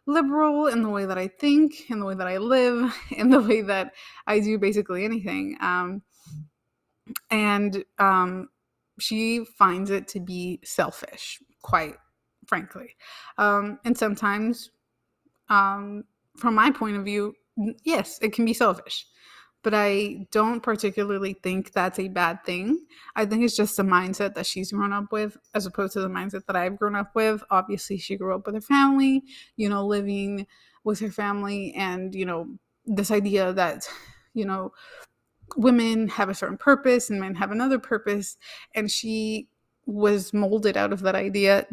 liberal 0.07 0.67
in 0.67 0.83
the 0.83 0.89
way 0.89 1.07
that 1.07 1.19
I 1.19 1.29
think, 1.29 1.91
in 1.91 2.01
the 2.01 2.07
way 2.07 2.15
that 2.15 2.27
I 2.27 2.39
live, 2.39 2.95
in 3.11 3.31
the 3.31 3.41
way 3.41 3.63
that 3.63 3.93
I 4.27 4.41
do 4.41 4.59
basically 4.59 5.05
anything. 5.05 5.57
Um, 5.61 6.03
and 7.31 7.85
um, 7.99 8.49
she 8.99 9.45
finds 9.59 9.91
it 9.91 10.09
to 10.09 10.21
be 10.21 10.61
selfish, 10.65 11.41
quite 11.63 11.97
frankly. 12.47 12.97
Um, 13.39 13.79
and 13.85 13.97
sometimes, 13.97 14.71
um, 15.49 16.05
from 16.37 16.55
my 16.55 16.71
point 16.71 16.97
of 16.97 17.05
view, 17.05 17.35
yes, 17.85 18.19
it 18.23 18.33
can 18.33 18.45
be 18.45 18.55
selfish 18.55 19.07
but 19.65 19.75
I 19.75 20.29
don't 20.31 20.61
particularly 20.61 21.33
think 21.33 21.73
that's 21.73 21.99
a 21.99 22.09
bad 22.09 22.45
thing. 22.45 22.85
I 23.17 23.25
think 23.25 23.43
it's 23.43 23.57
just 23.57 23.79
a 23.79 23.83
mindset 23.83 24.35
that 24.35 24.47
she's 24.47 24.71
grown 24.71 24.93
up 24.93 25.11
with 25.11 25.37
as 25.55 25.67
opposed 25.67 25.95
to 25.95 26.01
the 26.01 26.09
mindset 26.09 26.47
that 26.47 26.55
I've 26.55 26.79
grown 26.79 26.95
up 26.95 27.15
with. 27.15 27.43
Obviously, 27.51 27.97
she 27.97 28.17
grew 28.17 28.35
up 28.35 28.47
with 28.47 28.55
her 28.55 28.61
family, 28.61 29.25
you 29.57 29.69
know, 29.69 29.85
living 29.87 30.47
with 30.85 31.01
her 31.01 31.11
family, 31.11 31.73
and, 31.75 32.15
you 32.15 32.27
know, 32.27 32.47
this 32.85 33.11
idea 33.11 33.53
that, 33.55 33.89
you 34.35 34.45
know, 34.45 34.73
women 35.57 36.09
have 36.09 36.29
a 36.29 36.35
certain 36.35 36.59
purpose 36.59 37.09
and 37.09 37.19
men 37.19 37.35
have 37.35 37.51
another 37.51 37.79
purpose. 37.79 38.37
And 38.75 38.91
she 38.91 39.49
was 39.87 40.35
molded 40.35 40.77
out 40.77 40.93
of 40.93 41.01
that 41.01 41.15
idea 41.15 41.67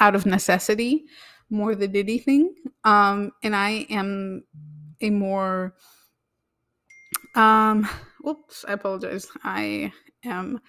out 0.00 0.14
of 0.14 0.26
necessity 0.26 1.04
more 1.50 1.74
than 1.74 1.94
anything. 1.96 2.54
Um, 2.84 3.32
and 3.42 3.54
I 3.54 3.86
am 3.90 4.44
a 5.00 5.10
more 5.10 5.74
um, 7.34 7.88
whoops, 8.20 8.64
I 8.66 8.72
apologize. 8.72 9.26
I 9.44 9.92
am 10.24 10.60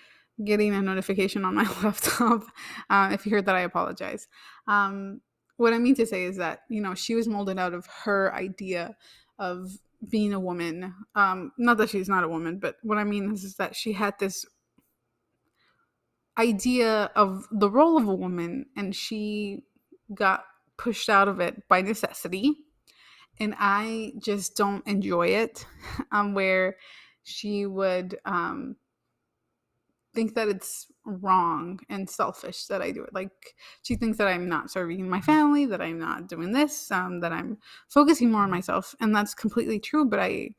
getting 0.44 0.74
a 0.74 0.82
notification 0.82 1.46
on 1.46 1.56
my 1.56 1.63
laptop. 1.84 2.44
Uh, 2.89 3.10
if 3.12 3.25
you 3.25 3.32
heard 3.32 3.46
that, 3.46 3.56
I 3.56 3.62
apologize. 3.62 4.28
Um, 4.68 5.22
what 5.58 5.74
I 5.74 5.78
mean 5.78 5.96
to 5.96 6.06
say 6.06 6.24
is 6.24 6.38
that, 6.38 6.62
you 6.70 6.82
know, 6.82 6.96
she 6.96 7.16
was 7.16 7.28
molded 7.28 7.60
out 7.60 7.74
of 7.74 7.86
her 8.04 8.34
idea 8.34 8.96
of 9.38 9.72
being 10.08 10.34
a 10.34 10.39
woman. 10.39 10.96
Um, 11.16 11.51
not 11.58 11.78
that 11.78 11.89
she's 11.89 12.08
not 12.08 12.24
a 12.24 12.30
woman, 12.30 12.60
but 12.60 12.78
what 12.82 12.98
I 12.98 13.04
mean 13.04 13.34
is, 13.34 13.44
is 13.44 13.56
that 13.56 13.75
she 13.75 13.92
had 13.92 14.18
this 14.20 14.46
idea 16.38 17.12
of 17.16 17.46
the 17.51 17.70
role 17.70 17.98
of 17.98 18.08
a 18.08 18.16
woman 18.16 18.66
and 18.78 18.96
she 18.96 19.63
got 20.13 20.46
pushed 20.78 21.10
out 21.10 21.28
of 21.28 21.42
it 21.42 21.68
by 21.68 21.82
necessity 21.82 22.56
and 23.39 23.55
I 23.58 24.13
just 24.19 24.55
don't 24.55 24.86
enjoy 24.88 25.27
it. 25.27 25.65
Um, 26.12 26.34
where 26.34 26.77
she 27.24 27.65
would 27.67 28.17
um, 28.25 28.77
think 30.13 30.36
that 30.36 30.48
it's 30.48 30.88
wrong 31.05 31.79
and 31.89 32.10
selfish 32.10 32.65
that 32.65 32.81
I 32.81 32.91
do 32.91 33.03
it. 33.03 33.13
Like 33.13 33.55
she 33.84 33.96
thinks 33.96 34.17
that 34.17 34.27
I'm 34.27 34.50
not 34.50 34.72
serving 34.72 35.08
my 35.10 35.22
family, 35.22 35.65
that 35.67 35.81
I'm 35.81 36.00
not 36.00 36.27
doing 36.27 36.51
this, 36.51 36.91
um, 36.91 37.19
that 37.22 37.31
I'm 37.31 37.58
focusing 37.88 38.31
more 38.31 38.41
on 38.43 38.51
myself, 38.51 38.96
and 39.00 39.15
that's 39.15 39.34
completely 39.34 39.79
true. 39.79 40.05
But 40.05 40.19
I, 40.19 40.50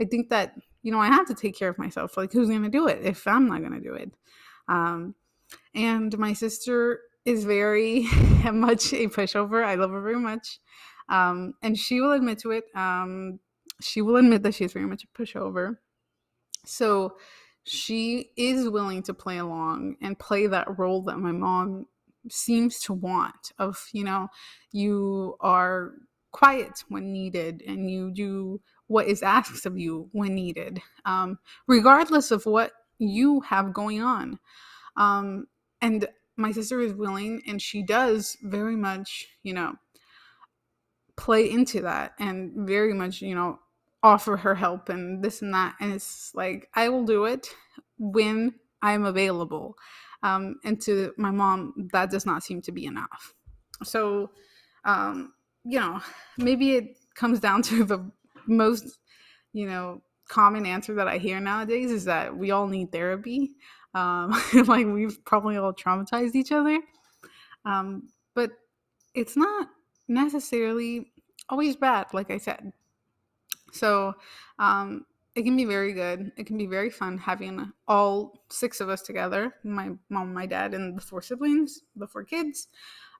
I 0.00 0.04
think 0.04 0.30
that 0.30 0.54
you 0.82 0.92
know 0.92 1.00
I 1.00 1.08
have 1.08 1.26
to 1.26 1.34
take 1.34 1.56
care 1.56 1.68
of 1.68 1.78
myself. 1.78 2.16
Like 2.16 2.32
who's 2.32 2.48
gonna 2.48 2.68
do 2.68 2.86
it 2.86 3.00
if 3.02 3.26
I'm 3.26 3.48
not 3.48 3.62
gonna 3.62 3.80
do 3.80 3.94
it? 3.94 4.12
Um, 4.68 5.14
and 5.74 6.16
my 6.18 6.32
sister 6.32 7.00
is 7.24 7.44
very 7.44 8.02
much 8.52 8.92
a 8.92 9.08
pushover. 9.08 9.64
I 9.64 9.74
love 9.74 9.90
her 9.90 10.00
very 10.00 10.18
much. 10.18 10.60
Um, 11.08 11.54
and 11.62 11.78
she 11.78 12.00
will 12.00 12.12
admit 12.12 12.38
to 12.40 12.52
it. 12.52 12.64
Um, 12.74 13.40
she 13.80 14.02
will 14.02 14.16
admit 14.16 14.42
that 14.42 14.54
she's 14.54 14.72
very 14.72 14.86
much 14.86 15.04
a 15.04 15.18
pushover. 15.18 15.76
So 16.64 17.16
she 17.64 18.30
is 18.36 18.68
willing 18.68 19.02
to 19.04 19.14
play 19.14 19.38
along 19.38 19.96
and 20.00 20.18
play 20.18 20.46
that 20.46 20.78
role 20.78 21.02
that 21.02 21.18
my 21.18 21.32
mom 21.32 21.86
seems 22.28 22.80
to 22.80 22.92
want 22.92 23.52
of, 23.58 23.88
you 23.92 24.04
know, 24.04 24.28
you 24.70 25.36
are 25.40 25.92
quiet 26.30 26.82
when 26.88 27.12
needed 27.12 27.62
and 27.66 27.90
you 27.90 28.10
do 28.10 28.60
what 28.86 29.06
is 29.06 29.22
asked 29.22 29.66
of 29.66 29.78
you 29.78 30.08
when 30.12 30.34
needed, 30.34 30.80
um, 31.04 31.38
regardless 31.66 32.30
of 32.30 32.44
what 32.46 32.72
you 32.98 33.40
have 33.40 33.72
going 33.72 34.02
on. 34.02 34.38
Um, 34.96 35.46
and 35.80 36.06
my 36.36 36.52
sister 36.52 36.80
is 36.80 36.94
willing 36.94 37.42
and 37.46 37.60
she 37.60 37.82
does 37.82 38.36
very 38.42 38.76
much, 38.76 39.26
you 39.42 39.54
know, 39.54 39.74
play 41.22 41.48
into 41.48 41.82
that 41.82 42.14
and 42.18 42.50
very 42.66 42.92
much, 42.92 43.22
you 43.22 43.32
know, 43.32 43.60
offer 44.02 44.36
her 44.36 44.56
help 44.56 44.88
and 44.88 45.22
this 45.22 45.40
and 45.40 45.54
that. 45.54 45.76
And 45.80 45.92
it's 45.92 46.32
like, 46.34 46.68
I 46.74 46.88
will 46.88 47.04
do 47.04 47.26
it 47.26 47.46
when 47.96 48.54
I'm 48.82 49.04
available. 49.04 49.76
Um, 50.24 50.56
and 50.64 50.80
to 50.82 51.12
my 51.16 51.30
mom, 51.30 51.88
that 51.92 52.10
does 52.10 52.26
not 52.26 52.42
seem 52.42 52.60
to 52.62 52.72
be 52.72 52.86
enough. 52.86 53.34
So, 53.84 54.32
um, 54.84 55.32
you 55.64 55.78
know, 55.78 56.00
maybe 56.38 56.72
it 56.72 56.96
comes 57.14 57.38
down 57.38 57.62
to 57.62 57.84
the 57.84 58.10
most, 58.48 58.98
you 59.52 59.68
know, 59.68 60.02
common 60.28 60.66
answer 60.66 60.94
that 60.96 61.06
I 61.06 61.18
hear 61.18 61.38
nowadays 61.38 61.92
is 61.92 62.04
that 62.06 62.36
we 62.36 62.50
all 62.50 62.66
need 62.66 62.90
therapy. 62.90 63.52
Um, 63.94 64.34
like 64.66 64.86
we've 64.86 65.24
probably 65.24 65.56
all 65.56 65.72
traumatized 65.72 66.34
each 66.34 66.50
other. 66.50 66.80
Um, 67.64 68.08
but 68.34 68.50
it's 69.14 69.36
not 69.36 69.68
necessarily 70.08 71.11
always 71.52 71.76
bad, 71.76 72.06
like 72.14 72.30
I 72.30 72.38
said. 72.38 72.72
So 73.72 74.14
um, 74.58 75.04
it 75.34 75.42
can 75.42 75.54
be 75.54 75.66
very 75.66 75.92
good. 75.92 76.32
It 76.38 76.46
can 76.46 76.56
be 76.56 76.66
very 76.66 76.88
fun 76.88 77.18
having 77.18 77.70
all 77.86 78.42
six 78.48 78.80
of 78.80 78.88
us 78.88 79.02
together 79.02 79.54
my 79.62 79.90
mom, 80.08 80.32
my 80.32 80.46
dad, 80.46 80.72
and 80.72 80.96
the 80.96 81.02
four 81.02 81.20
siblings, 81.20 81.82
the 81.94 82.06
four 82.06 82.24
kids, 82.24 82.68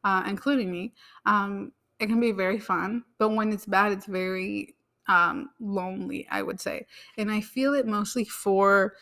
uh, 0.03 0.25
including 0.27 0.73
me. 0.73 0.95
Um, 1.27 1.73
it 2.01 2.07
can 2.07 2.21
be 2.21 2.33
very 2.33 2.59
fun, 2.59 3.05
but 3.18 3.29
when 3.29 3.53
it's 3.53 3.66
bad, 3.66 3.92
it's 3.92 4.07
very 4.07 4.77
um, 5.09 5.51
lonely, 5.61 6.27
I 6.31 6.42
would 6.42 6.59
say. 6.59 6.87
And 7.18 7.31
I 7.31 7.42
feel 7.42 7.75
it 7.75 7.87
mostly 7.87 8.25
for 8.25 8.95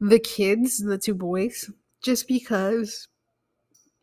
the 0.00 0.18
kids, 0.18 0.78
the 0.78 0.98
two 0.98 1.14
boys, 1.14 1.70
just 2.02 2.26
because 2.26 3.08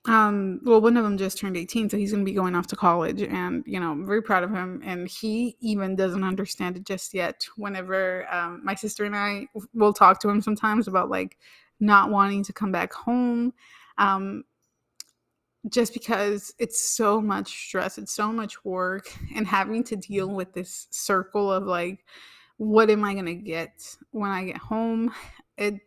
um 0.05 0.61
well 0.63 0.79
one 0.79 0.95
of 0.95 1.03
them 1.03 1.17
just 1.17 1.37
turned 1.37 1.57
18 1.57 1.89
so 1.89 1.97
he's 1.97 2.11
going 2.11 2.23
to 2.23 2.29
be 2.29 2.35
going 2.35 2.55
off 2.55 2.67
to 2.67 2.75
college 2.75 3.21
and 3.21 3.63
you 3.67 3.79
know 3.79 3.91
I'm 3.91 4.05
very 4.05 4.21
proud 4.21 4.43
of 4.43 4.51
him 4.51 4.81
and 4.83 5.07
he 5.07 5.57
even 5.59 5.95
doesn't 5.95 6.23
understand 6.23 6.77
it 6.77 6.85
just 6.85 7.13
yet. 7.13 7.45
Whenever 7.57 8.25
um, 8.33 8.61
my 8.63 8.75
sister 8.75 9.03
and 9.03 9.15
i 9.15 9.47
will 9.73 9.93
talk 9.93 10.19
to 10.21 10.29
him 10.29 10.41
sometimes 10.41 10.87
about 10.87 11.09
like 11.09 11.37
not 11.81 12.09
wanting 12.09 12.43
to 12.45 12.53
come 12.53 12.71
back 12.71 12.93
home 12.93 13.53
um 13.97 14.43
just 15.69 15.93
because 15.93 16.53
it's 16.59 16.79
so 16.79 17.19
much 17.19 17.67
stress 17.67 17.97
it's 17.97 18.13
so 18.13 18.31
much 18.31 18.63
work 18.63 19.13
and 19.35 19.45
having 19.45 19.83
to 19.83 19.97
deal 19.97 20.29
with 20.29 20.53
this 20.53 20.87
circle 20.91 21.51
of 21.51 21.63
like 21.65 22.05
what 22.55 22.89
am 22.89 23.03
i 23.03 23.13
going 23.13 23.25
to 23.25 23.35
get 23.35 23.95
when 24.11 24.31
i 24.31 24.45
get 24.45 24.57
home? 24.57 25.13
It 25.57 25.81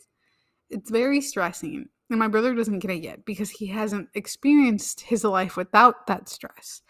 it's 0.71 0.91
very 0.91 1.21
stressing 1.21 1.89
and 2.13 2.19
my 2.19 2.29
brother 2.29 2.55
doesn't 2.55 2.81
get 2.81 2.91
it 2.91 3.03
yet 3.03 3.25
because 3.25 3.49
he 3.49 3.69
hasn't 3.69 4.11
experienced 4.13 5.01
his 5.01 5.25
life 5.25 5.57
without 5.57 6.07
that 6.07 6.29
stress. 6.29 6.83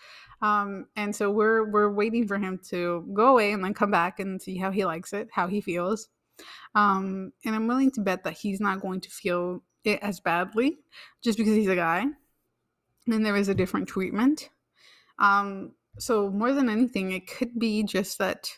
Um, 0.42 0.86
and 0.96 1.14
so 1.14 1.30
we're 1.30 1.70
we're 1.70 1.92
waiting 1.92 2.26
for 2.26 2.38
him 2.38 2.58
to 2.70 3.08
go 3.14 3.28
away 3.28 3.52
and 3.52 3.64
then 3.64 3.72
come 3.72 3.92
back 3.92 4.18
and 4.18 4.42
see 4.42 4.58
how 4.58 4.72
he 4.72 4.84
likes 4.84 5.12
it, 5.12 5.28
how 5.32 5.46
he 5.46 5.60
feels. 5.60 6.08
Um, 6.74 7.32
and 7.44 7.54
I'm 7.54 7.68
willing 7.68 7.92
to 7.92 8.00
bet 8.00 8.24
that 8.24 8.32
he's 8.38 8.60
not 8.60 8.80
going 8.80 9.00
to 9.02 9.10
feel 9.10 9.62
it 9.84 10.00
as 10.02 10.18
badly 10.18 10.78
just 11.22 11.38
because 11.38 11.54
he's 11.54 11.68
a 11.68 11.76
guy. 11.76 12.04
And 13.06 13.24
there 13.24 13.36
is 13.36 13.48
a 13.48 13.54
different 13.54 13.88
treatment. 13.88 14.50
Um, 15.20 15.72
so 16.00 16.30
more 16.30 16.52
than 16.52 16.68
anything, 16.68 17.12
it 17.12 17.28
could 17.28 17.60
be 17.60 17.84
just 17.84 18.18
that, 18.18 18.50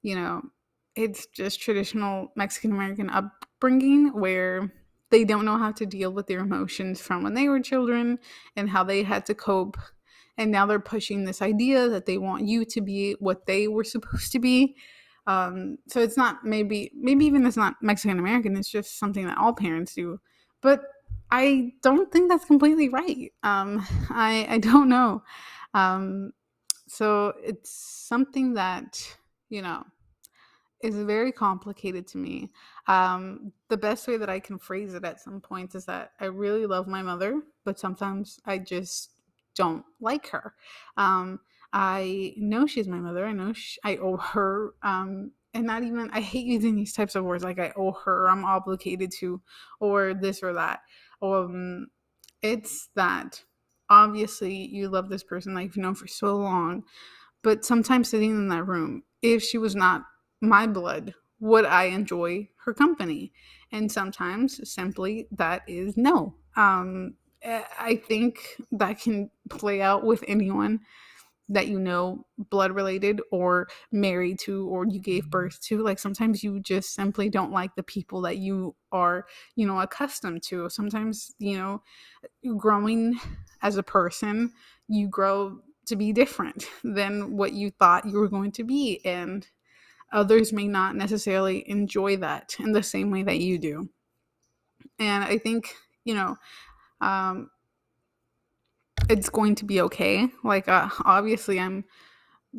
you 0.00 0.14
know, 0.14 0.40
it's 0.96 1.26
just 1.26 1.60
traditional 1.60 2.32
Mexican 2.34 2.72
American 2.72 3.10
upbringing 3.10 4.18
where 4.18 4.72
they 5.10 5.24
don't 5.24 5.44
know 5.44 5.58
how 5.58 5.72
to 5.72 5.86
deal 5.86 6.12
with 6.12 6.26
their 6.26 6.40
emotions 6.40 7.00
from 7.00 7.22
when 7.22 7.34
they 7.34 7.48
were 7.48 7.60
children 7.60 8.18
and 8.56 8.68
how 8.68 8.84
they 8.84 9.02
had 9.02 9.26
to 9.26 9.34
cope. 9.34 9.76
And 10.36 10.50
now 10.50 10.66
they're 10.66 10.78
pushing 10.78 11.24
this 11.24 11.42
idea 11.42 11.88
that 11.88 12.06
they 12.06 12.18
want 12.18 12.46
you 12.46 12.64
to 12.66 12.80
be 12.80 13.16
what 13.18 13.46
they 13.46 13.68
were 13.68 13.84
supposed 13.84 14.32
to 14.32 14.38
be. 14.38 14.76
Um, 15.26 15.78
so 15.88 16.00
it's 16.00 16.16
not 16.16 16.44
maybe 16.44 16.90
maybe 16.94 17.26
even 17.26 17.44
it's 17.44 17.56
not 17.56 17.74
mexican 17.82 18.18
american 18.18 18.56
it's 18.56 18.70
just 18.70 18.98
something 18.98 19.26
that 19.26 19.36
all 19.36 19.52
parents 19.52 19.94
do. 19.94 20.20
But 20.62 20.82
i 21.30 21.72
don't 21.82 22.10
think 22.10 22.30
that's 22.30 22.46
completely 22.46 22.88
right. 22.88 23.32
Um, 23.42 23.86
I, 24.10 24.46
I 24.48 24.58
don't 24.58 24.88
know. 24.88 25.22
Um, 25.74 26.32
so 26.86 27.34
it's 27.42 27.70
something 27.70 28.54
that 28.54 29.16
you 29.50 29.62
know 29.62 29.84
is 30.82 30.96
very 30.96 31.32
complicated 31.32 32.06
to 32.08 32.18
me. 32.18 32.50
Um, 32.88 33.52
the 33.68 33.76
best 33.76 34.08
way 34.08 34.16
that 34.16 34.30
I 34.30 34.40
can 34.40 34.58
phrase 34.58 34.94
it 34.94 35.04
at 35.04 35.20
some 35.20 35.40
points 35.40 35.74
is 35.74 35.84
that 35.84 36.12
I 36.20 36.24
really 36.24 36.66
love 36.66 36.88
my 36.88 37.02
mother, 37.02 37.42
but 37.64 37.78
sometimes 37.78 38.40
I 38.46 38.58
just 38.58 39.12
don't 39.54 39.84
like 40.00 40.28
her. 40.28 40.54
Um, 40.96 41.40
I 41.72 42.34
know 42.38 42.66
she's 42.66 42.88
my 42.88 42.98
mother. 42.98 43.26
I 43.26 43.32
know 43.32 43.52
she, 43.52 43.78
I 43.84 43.96
owe 43.98 44.16
her 44.16 44.72
um, 44.82 45.32
and 45.54 45.66
not 45.66 45.82
even 45.82 46.10
I 46.12 46.20
hate 46.20 46.46
using 46.46 46.76
these 46.76 46.92
types 46.92 47.14
of 47.14 47.24
words 47.24 47.44
like 47.44 47.58
I 47.58 47.72
owe 47.76 47.92
her, 47.92 48.28
I'm 48.28 48.44
obligated 48.44 49.12
to, 49.18 49.40
or 49.80 50.14
this 50.14 50.42
or 50.42 50.54
that. 50.54 50.80
Um, 51.20 51.88
it's 52.42 52.88
that 52.94 53.42
obviously 53.90 54.54
you 54.54 54.88
love 54.88 55.08
this 55.08 55.24
person 55.24 55.54
like 55.54 55.64
you've 55.66 55.76
known 55.78 55.94
for 55.94 56.06
so 56.06 56.36
long, 56.36 56.84
but 57.42 57.64
sometimes 57.64 58.08
sitting 58.08 58.30
in 58.30 58.48
that 58.48 58.66
room, 58.66 59.02
if 59.22 59.42
she 59.42 59.58
was 59.58 59.74
not 59.74 60.04
my 60.40 60.66
blood, 60.66 61.14
would 61.40 61.64
I 61.64 61.84
enjoy 61.84 62.48
her 62.64 62.74
company? 62.74 63.32
And 63.70 63.90
sometimes 63.90 64.68
simply 64.70 65.28
that 65.32 65.62
is 65.66 65.96
no. 65.96 66.34
Um, 66.56 67.14
I 67.44 68.02
think 68.06 68.56
that 68.72 69.00
can 69.00 69.30
play 69.48 69.80
out 69.80 70.04
with 70.04 70.24
anyone 70.26 70.80
that 71.48 71.68
you 71.68 71.78
know 71.78 72.26
blood 72.50 72.72
related 72.72 73.20
or 73.30 73.68
married 73.90 74.38
to 74.38 74.68
or 74.68 74.86
you 74.86 75.00
gave 75.00 75.22
mm-hmm. 75.22 75.30
birth 75.30 75.60
to 75.62 75.82
like 75.82 75.98
sometimes 75.98 76.44
you 76.44 76.60
just 76.60 76.94
simply 76.94 77.28
don't 77.30 77.52
like 77.52 77.74
the 77.74 77.82
people 77.82 78.20
that 78.22 78.38
you 78.38 78.74
are 78.92 79.26
you 79.56 79.66
know 79.66 79.80
accustomed 79.80 80.42
to 80.42 80.68
sometimes 80.68 81.34
you 81.38 81.56
know 81.56 81.82
growing 82.56 83.18
as 83.62 83.76
a 83.76 83.82
person 83.82 84.52
you 84.88 85.08
grow 85.08 85.58
to 85.86 85.96
be 85.96 86.12
different 86.12 86.66
than 86.84 87.36
what 87.36 87.52
you 87.52 87.70
thought 87.70 88.06
you 88.06 88.18
were 88.18 88.28
going 88.28 88.52
to 88.52 88.64
be 88.64 89.00
and 89.04 89.46
others 90.12 90.52
may 90.52 90.66
not 90.66 90.96
necessarily 90.96 91.68
enjoy 91.68 92.16
that 92.16 92.56
in 92.58 92.72
the 92.72 92.82
same 92.82 93.10
way 93.10 93.22
that 93.22 93.38
you 93.38 93.58
do 93.58 93.88
and 94.98 95.24
i 95.24 95.38
think 95.38 95.74
you 96.04 96.14
know 96.14 96.36
um 97.00 97.50
it's 99.08 99.28
going 99.28 99.54
to 99.56 99.64
be 99.64 99.80
okay. 99.82 100.28
Like, 100.44 100.68
uh, 100.68 100.88
obviously, 101.04 101.58
I'm 101.60 101.84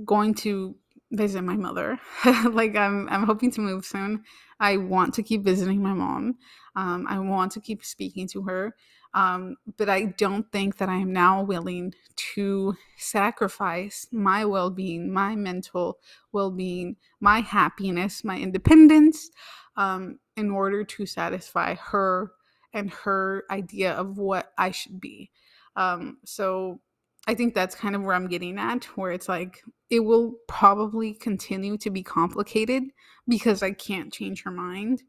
going 0.06 0.34
to 0.36 0.76
visit 1.12 1.44
my 1.44 1.56
mother. 1.56 2.00
like, 2.52 2.76
I'm 2.76 3.08
I'm 3.10 3.26
hoping 3.26 3.52
to 3.52 3.62
move 3.62 3.86
soon. 3.86 4.24
I 4.60 4.78
want 4.78 5.14
to 5.16 5.24
keep 5.24 5.44
visiting 5.44 5.82
my 5.82 5.94
mom. 5.94 6.38
Um, 6.76 7.06
I 7.10 7.20
want 7.20 7.52
to 7.54 7.62
keep 7.62 7.84
speaking 7.84 8.28
to 8.30 8.44
her. 8.44 8.76
Um, 9.14 9.58
but 9.78 9.90
I 9.90 10.06
don't 10.06 10.52
think 10.52 10.78
that 10.78 10.90
I 10.90 10.98
am 10.98 11.12
now 11.12 11.42
willing 11.42 11.94
to 12.36 12.76
sacrifice 12.98 14.08
my 14.12 14.46
well 14.46 14.70
being, 14.70 15.12
my 15.12 15.36
mental 15.36 15.98
well 16.32 16.52
being, 16.52 16.98
my 17.20 17.40
happiness, 17.40 18.24
my 18.24 18.38
independence 18.38 19.32
um, 19.78 20.20
in 20.36 20.52
order 20.52 20.84
to 20.84 21.06
satisfy 21.06 21.76
her 21.76 22.32
and 22.74 22.92
her 22.92 23.46
idea 23.50 23.94
of 23.94 24.18
what 24.18 24.52
I 24.58 24.72
should 24.72 25.00
be. 25.00 25.32
Um, 25.76 26.18
so 26.26 26.82
I 27.28 27.34
think 27.34 27.54
that's 27.54 27.76
kind 27.76 27.96
of 27.96 28.04
where 28.04 28.16
I'm 28.16 28.28
getting 28.28 28.58
at, 28.60 28.86
where 28.98 29.12
it's 29.12 29.30
like 29.30 29.62
it 29.90 30.02
will 30.02 30.36
probably 30.48 31.14
continue 31.14 31.78
to 31.78 31.90
be 31.90 32.04
complicated 32.04 32.84
because 33.28 33.64
I 33.64 33.72
can't 33.72 34.12
change 34.14 34.44
her 34.44 34.52
mind, 34.52 35.04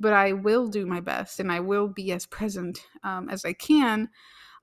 but 0.00 0.12
I 0.12 0.32
will 0.32 0.66
do 0.66 0.86
my 0.86 1.00
best 1.00 1.40
and 1.40 1.50
I 1.50 1.60
will 1.60 1.88
be 1.88 2.12
as 2.12 2.26
present 2.26 2.80
um, 3.02 3.28
as 3.28 3.44
I 3.44 3.52
can 3.52 4.08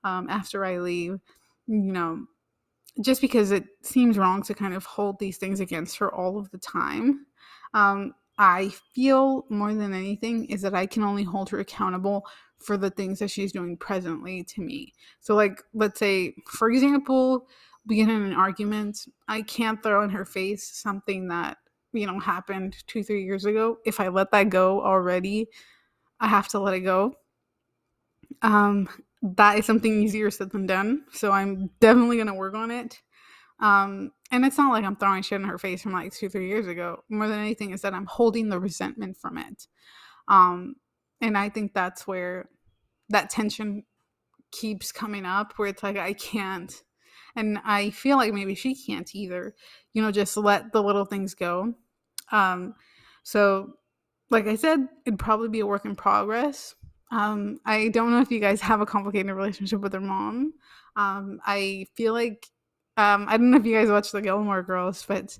um, 0.04 0.28
after 0.28 0.64
I 0.64 0.78
leave. 0.78 1.18
You 1.66 1.92
know, 1.92 2.26
just 3.00 3.20
because 3.20 3.50
it 3.50 3.64
seems 3.82 4.18
wrong 4.18 4.42
to 4.42 4.54
kind 4.54 4.74
of 4.74 4.84
hold 4.84 5.18
these 5.18 5.38
things 5.38 5.60
against 5.60 5.96
her 5.98 6.12
all 6.14 6.38
of 6.38 6.50
the 6.50 6.58
time. 6.58 7.26
Um, 7.74 8.14
I 8.38 8.70
feel 8.94 9.44
more 9.50 9.74
than 9.74 9.94
anything 9.94 10.46
is 10.46 10.62
that 10.62 10.74
I 10.74 10.86
can 10.86 11.02
only 11.02 11.22
hold 11.22 11.50
her 11.50 11.60
accountable 11.60 12.26
for 12.58 12.76
the 12.76 12.90
things 12.90 13.18
that 13.18 13.30
she's 13.30 13.52
doing 13.52 13.76
presently 13.76 14.44
to 14.44 14.62
me. 14.62 14.92
So, 15.20 15.34
like, 15.34 15.62
let's 15.74 15.98
say, 15.98 16.34
for 16.46 16.70
example, 16.70 17.46
we 17.86 17.96
get 17.96 18.08
in 18.08 18.22
an 18.22 18.32
argument, 18.32 19.06
I 19.28 19.42
can't 19.42 19.82
throw 19.82 20.02
in 20.02 20.10
her 20.10 20.24
face 20.24 20.64
something 20.64 21.28
that, 21.28 21.58
you 21.92 22.06
know, 22.06 22.18
happened 22.18 22.76
two, 22.86 23.02
three 23.02 23.24
years 23.24 23.44
ago. 23.44 23.78
If 23.84 24.00
I 24.00 24.08
let 24.08 24.30
that 24.32 24.50
go 24.50 24.82
already, 24.82 25.48
I 26.20 26.28
have 26.28 26.48
to 26.48 26.60
let 26.60 26.74
it 26.74 26.80
go. 26.80 27.14
Um, 28.42 28.88
that 29.22 29.58
is 29.58 29.66
something 29.66 30.02
easier 30.02 30.30
said 30.30 30.50
than 30.50 30.66
done. 30.66 31.04
So 31.12 31.30
I'm 31.32 31.70
definitely 31.80 32.18
gonna 32.18 32.34
work 32.34 32.54
on 32.54 32.70
it. 32.70 33.00
Um, 33.60 34.10
and 34.32 34.44
it's 34.44 34.58
not 34.58 34.72
like 34.72 34.84
I'm 34.84 34.96
throwing 34.96 35.22
shit 35.22 35.40
in 35.40 35.46
her 35.46 35.58
face 35.58 35.82
from 35.82 35.92
like 35.92 36.12
two, 36.12 36.28
three 36.28 36.48
years 36.48 36.66
ago. 36.66 37.04
More 37.08 37.28
than 37.28 37.38
anything 37.38 37.70
is 37.70 37.82
that 37.82 37.94
I'm 37.94 38.06
holding 38.06 38.48
the 38.48 38.58
resentment 38.58 39.16
from 39.16 39.38
it. 39.38 39.68
Um, 40.26 40.76
and 41.20 41.38
I 41.38 41.48
think 41.48 41.72
that's 41.72 42.06
where 42.06 42.48
that 43.10 43.30
tension 43.30 43.84
keeps 44.50 44.90
coming 44.90 45.24
up 45.24 45.52
where 45.56 45.68
it's 45.68 45.82
like 45.82 45.96
I 45.96 46.12
can't 46.12 46.72
and 47.34 47.58
I 47.64 47.90
feel 47.90 48.16
like 48.16 48.32
maybe 48.32 48.54
she 48.54 48.74
can't 48.74 49.12
either. 49.14 49.54
You 49.92 50.02
know, 50.02 50.10
just 50.10 50.36
let 50.36 50.72
the 50.72 50.82
little 50.82 51.04
things 51.04 51.34
go. 51.34 51.74
Um 52.32 52.74
so 53.22 53.74
like 54.30 54.46
I 54.46 54.56
said, 54.56 54.88
it'd 55.04 55.18
probably 55.18 55.48
be 55.48 55.60
a 55.60 55.66
work 55.66 55.84
in 55.84 55.94
progress. 55.94 56.74
Um, 57.10 57.60
I 57.66 57.88
don't 57.88 58.10
know 58.10 58.22
if 58.22 58.30
you 58.30 58.40
guys 58.40 58.60
have 58.62 58.80
a 58.80 58.86
complicated 58.86 59.30
relationship 59.30 59.80
with 59.80 59.92
her 59.92 60.00
mom. 60.00 60.54
Um, 60.96 61.38
I 61.44 61.86
feel 61.94 62.14
like 62.14 62.46
um, 62.96 63.26
I 63.28 63.36
don't 63.36 63.50
know 63.50 63.58
if 63.58 63.66
you 63.66 63.74
guys 63.74 63.90
watch 63.90 64.10
the 64.10 64.22
Gilmore 64.22 64.62
Girls, 64.62 65.04
but 65.06 65.38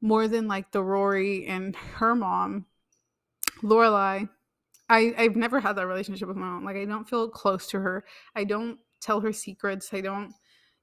more 0.00 0.26
than 0.26 0.48
like 0.48 0.72
the 0.72 0.82
Rory 0.82 1.46
and 1.46 1.76
her 1.76 2.14
mom, 2.14 2.64
Lorelai 3.62 4.28
I 4.90 5.14
I've 5.16 5.36
never 5.36 5.60
had 5.60 5.76
that 5.76 5.86
relationship 5.86 6.28
with 6.28 6.36
my 6.36 6.46
mom. 6.46 6.64
Like 6.64 6.76
I 6.76 6.84
don't 6.84 7.08
feel 7.08 7.28
close 7.28 7.68
to 7.68 7.80
her. 7.80 8.04
I 8.34 8.44
don't 8.44 8.78
tell 9.00 9.20
her 9.20 9.32
secrets. 9.32 9.94
I 9.94 10.00
don't, 10.02 10.34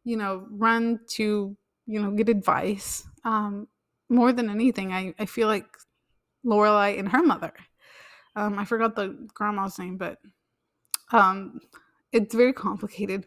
you 0.05 0.17
know, 0.17 0.47
run 0.49 1.01
to, 1.15 1.55
you 1.85 2.01
know, 2.01 2.11
get 2.11 2.29
advice. 2.29 3.03
Um, 3.25 3.67
more 4.09 4.31
than 4.33 4.49
anything, 4.49 4.91
I, 4.91 5.13
I 5.19 5.25
feel 5.25 5.47
like 5.47 5.65
Lorelai 6.45 6.97
and 6.99 7.09
her 7.09 7.23
mother. 7.23 7.53
Um, 8.35 8.59
I 8.59 8.65
forgot 8.65 8.95
the 8.95 9.27
grandma's 9.33 9.79
name, 9.79 9.97
but 9.97 10.19
um, 11.11 11.59
it's 12.11 12.35
very 12.35 12.53
complicated. 12.53 13.25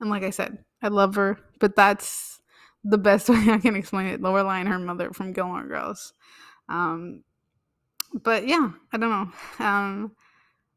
And 0.00 0.10
like 0.10 0.22
I 0.22 0.30
said, 0.30 0.64
I 0.82 0.88
love 0.88 1.14
her, 1.16 1.38
but 1.60 1.76
that's 1.76 2.40
the 2.84 2.98
best 2.98 3.28
way 3.30 3.46
I 3.50 3.58
can 3.58 3.76
explain 3.76 4.06
it. 4.06 4.20
Lorelai 4.20 4.60
and 4.60 4.68
her 4.68 4.78
mother 4.78 5.12
from 5.12 5.32
Gilmore 5.32 5.66
Girls. 5.66 6.12
Um, 6.68 7.24
but 8.22 8.46
yeah, 8.46 8.70
I 8.92 8.96
don't 8.98 9.10
know. 9.10 9.32
Um, 9.64 10.12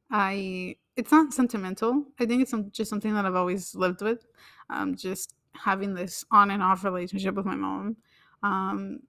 I 0.09 0.77
it's 0.95 1.11
not 1.11 1.33
sentimental. 1.33 2.05
I 2.19 2.25
think 2.25 2.41
it's 2.41 2.53
just 2.71 2.89
something 2.89 3.13
that 3.13 3.25
I've 3.25 3.35
always 3.35 3.75
lived 3.75 4.01
with. 4.01 4.25
Um, 4.69 4.95
just 4.95 5.35
having 5.53 5.93
this 5.93 6.25
on 6.31 6.51
and 6.51 6.63
off 6.63 6.83
relationship 6.83 7.35
with 7.35 7.45
my 7.45 7.55
mom. 7.55 7.97
Um, 8.41 9.01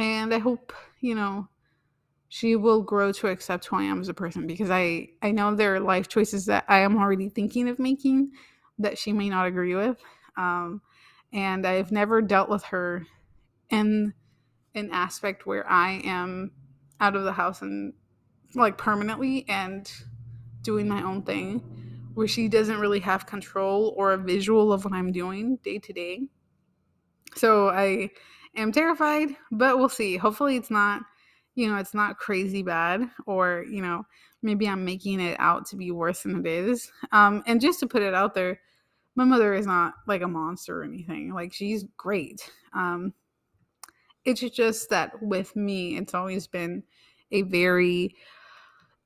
and 0.00 0.34
I 0.34 0.38
hope 0.38 0.72
you 1.00 1.14
know 1.14 1.48
she 2.28 2.56
will 2.56 2.82
grow 2.82 3.12
to 3.12 3.26
accept 3.26 3.66
who 3.66 3.76
I 3.76 3.82
am 3.82 4.00
as 4.00 4.08
a 4.08 4.14
person 4.14 4.46
because 4.46 4.70
I 4.70 5.08
I 5.22 5.32
know 5.32 5.54
there 5.54 5.74
are 5.74 5.80
life 5.80 6.08
choices 6.08 6.46
that 6.46 6.64
I 6.68 6.80
am 6.80 6.96
already 6.96 7.28
thinking 7.28 7.68
of 7.68 7.78
making 7.78 8.32
that 8.78 8.98
she 8.98 9.12
may 9.12 9.28
not 9.28 9.46
agree 9.46 9.74
with. 9.74 9.98
Um, 10.36 10.80
and 11.32 11.66
I've 11.66 11.92
never 11.92 12.22
dealt 12.22 12.48
with 12.48 12.64
her 12.64 13.06
in 13.68 14.14
an 14.74 14.90
aspect 14.90 15.46
where 15.46 15.68
I 15.70 16.00
am 16.04 16.52
out 17.00 17.16
of 17.16 17.24
the 17.24 17.32
house 17.32 17.62
and 17.62 17.92
like 18.54 18.78
permanently 18.78 19.44
and 19.48 19.90
doing 20.62 20.88
my 20.88 21.02
own 21.02 21.22
thing 21.22 21.62
where 22.14 22.28
she 22.28 22.48
doesn't 22.48 22.78
really 22.78 23.00
have 23.00 23.26
control 23.26 23.94
or 23.96 24.12
a 24.12 24.18
visual 24.18 24.72
of 24.72 24.84
what 24.84 24.94
I'm 24.94 25.12
doing 25.12 25.56
day 25.62 25.78
to 25.78 25.92
day. 25.92 26.22
So 27.36 27.68
I 27.68 28.10
am 28.56 28.72
terrified, 28.72 29.30
but 29.50 29.78
we'll 29.78 29.88
see. 29.88 30.16
Hopefully 30.16 30.56
it's 30.56 30.70
not, 30.70 31.02
you 31.54 31.68
know, 31.68 31.76
it's 31.76 31.94
not 31.94 32.18
crazy 32.18 32.62
bad 32.62 33.02
or, 33.26 33.64
you 33.70 33.82
know, 33.82 34.04
maybe 34.42 34.68
I'm 34.68 34.84
making 34.84 35.20
it 35.20 35.38
out 35.38 35.66
to 35.66 35.76
be 35.76 35.90
worse 35.90 36.22
than 36.22 36.40
it 36.40 36.46
is. 36.46 36.90
Um 37.12 37.42
and 37.46 37.60
just 37.60 37.80
to 37.80 37.86
put 37.86 38.02
it 38.02 38.14
out 38.14 38.34
there, 38.34 38.60
my 39.16 39.24
mother 39.24 39.54
is 39.54 39.66
not 39.66 39.94
like 40.06 40.22
a 40.22 40.28
monster 40.28 40.80
or 40.80 40.84
anything. 40.84 41.34
Like 41.34 41.52
she's 41.52 41.84
great. 41.96 42.50
Um 42.72 43.14
it's 44.24 44.40
just 44.40 44.90
that 44.90 45.22
with 45.22 45.56
me, 45.56 45.96
it's 45.96 46.14
always 46.14 46.46
been 46.46 46.82
a 47.32 47.42
very 47.42 48.14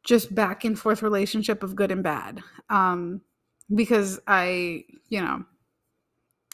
just 0.05 0.35
back 0.35 0.65
and 0.65 0.79
forth 0.79 1.03
relationship 1.03 1.63
of 1.63 1.75
good 1.75 1.91
and 1.91 2.03
bad. 2.03 2.43
Um, 2.69 3.23
because 3.75 4.21
I, 4.27 4.85
you 5.09 5.21
know, 5.23 5.45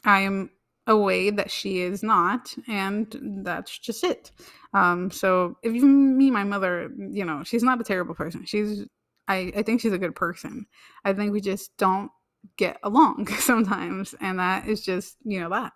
I 0.05 0.21
am 0.21 0.49
a 0.87 0.97
way 0.97 1.29
that 1.29 1.51
she 1.51 1.81
is 1.81 2.03
not, 2.03 2.55
and 2.67 3.43
that's 3.43 3.77
just 3.77 4.03
it. 4.03 4.31
Um, 4.73 5.11
so 5.11 5.57
if 5.63 5.73
you 5.73 5.85
meet 5.85 6.31
my 6.31 6.43
mother, 6.43 6.89
you 6.97 7.25
know, 7.25 7.43
she's 7.43 7.63
not 7.63 7.79
a 7.79 7.83
terrible 7.83 8.15
person. 8.15 8.45
She's, 8.45 8.85
I, 9.27 9.51
I 9.55 9.61
think 9.61 9.81
she's 9.81 9.93
a 9.93 9.99
good 9.99 10.15
person. 10.15 10.65
I 11.05 11.13
think 11.13 11.33
we 11.33 11.41
just 11.41 11.75
don't 11.77 12.11
get 12.57 12.77
along 12.83 13.27
sometimes, 13.39 14.15
and 14.19 14.39
that 14.39 14.67
is 14.67 14.83
just, 14.83 15.17
you 15.23 15.39
know, 15.39 15.49
that. 15.49 15.73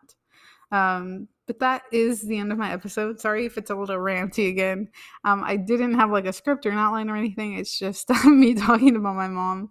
Um, 0.71 1.27
but 1.47 1.59
that 1.59 1.83
is 1.91 2.21
the 2.21 2.39
end 2.39 2.51
of 2.51 2.57
my 2.57 2.71
episode. 2.71 3.19
Sorry 3.19 3.45
if 3.45 3.57
it's 3.57 3.69
a 3.69 3.75
little 3.75 3.97
ranty 3.97 4.49
again. 4.49 4.89
Um, 5.23 5.43
I 5.43 5.57
didn't 5.57 5.93
have 5.93 6.09
like 6.09 6.25
a 6.25 6.33
script 6.33 6.65
or 6.65 6.71
an 6.71 6.79
outline 6.79 7.09
or 7.09 7.15
anything. 7.15 7.53
It's 7.53 7.77
just 7.77 8.09
me 8.25 8.55
talking 8.55 8.95
about 8.95 9.15
my 9.15 9.27
mom. 9.27 9.69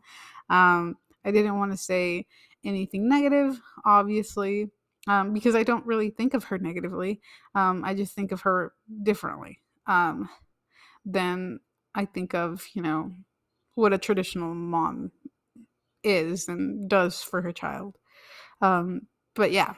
Um, 0.48 0.96
I 1.24 1.32
didn't 1.32 1.58
want 1.58 1.72
to 1.72 1.78
say 1.78 2.26
anything 2.64 3.08
negative, 3.08 3.60
obviously, 3.84 4.70
um, 5.06 5.32
because 5.32 5.54
I 5.54 5.62
don't 5.62 5.86
really 5.86 6.10
think 6.10 6.34
of 6.34 6.44
her 6.44 6.58
negatively. 6.58 7.20
Um, 7.54 7.84
I 7.84 7.94
just 7.94 8.14
think 8.14 8.32
of 8.32 8.42
her 8.42 8.72
differently. 9.02 9.60
um, 9.86 10.28
then 11.04 11.60
I 11.94 12.04
think 12.06 12.34
of, 12.34 12.66
you 12.72 12.82
know, 12.82 13.12
what 13.74 13.92
a 13.92 13.98
traditional 13.98 14.54
mom 14.54 15.12
is 16.02 16.48
and 16.48 16.88
does 16.88 17.22
for 17.22 17.42
her 17.42 17.52
child. 17.52 17.96
Um, 18.60 19.02
but 19.34 19.52
yeah, 19.52 19.74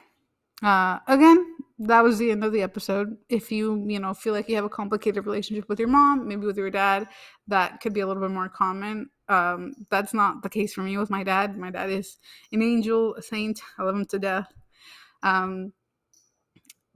uh, 0.63 0.99
again, 1.07 1.55
that 1.79 2.03
was 2.03 2.17
the 2.17 2.31
end 2.31 2.43
of 2.43 2.53
the 2.53 2.61
episode. 2.61 3.17
If 3.29 3.51
you, 3.51 3.85
you 3.87 3.99
know, 3.99 4.13
feel 4.13 4.33
like 4.33 4.49
you 4.49 4.55
have 4.55 4.65
a 4.65 4.69
complicated 4.69 5.25
relationship 5.25 5.67
with 5.69 5.79
your 5.79 5.89
mom, 5.89 6.27
maybe 6.27 6.45
with 6.45 6.57
your 6.57 6.71
dad, 6.71 7.07
that 7.47 7.81
could 7.81 7.93
be 7.93 7.99
a 7.99 8.07
little 8.07 8.21
bit 8.21 8.31
more 8.31 8.49
common. 8.49 9.09
Um, 9.29 9.73
that's 9.91 10.13
not 10.13 10.41
the 10.41 10.49
case 10.49 10.73
for 10.73 10.81
me 10.81 10.97
with 10.97 11.09
my 11.09 11.23
dad. 11.23 11.57
My 11.57 11.69
dad 11.69 11.89
is 11.89 12.17
an 12.51 12.61
angel, 12.61 13.15
a 13.15 13.21
saint. 13.21 13.59
I 13.77 13.83
love 13.83 13.95
him 13.95 14.05
to 14.05 14.19
death. 14.19 14.53
Um, 15.27 15.73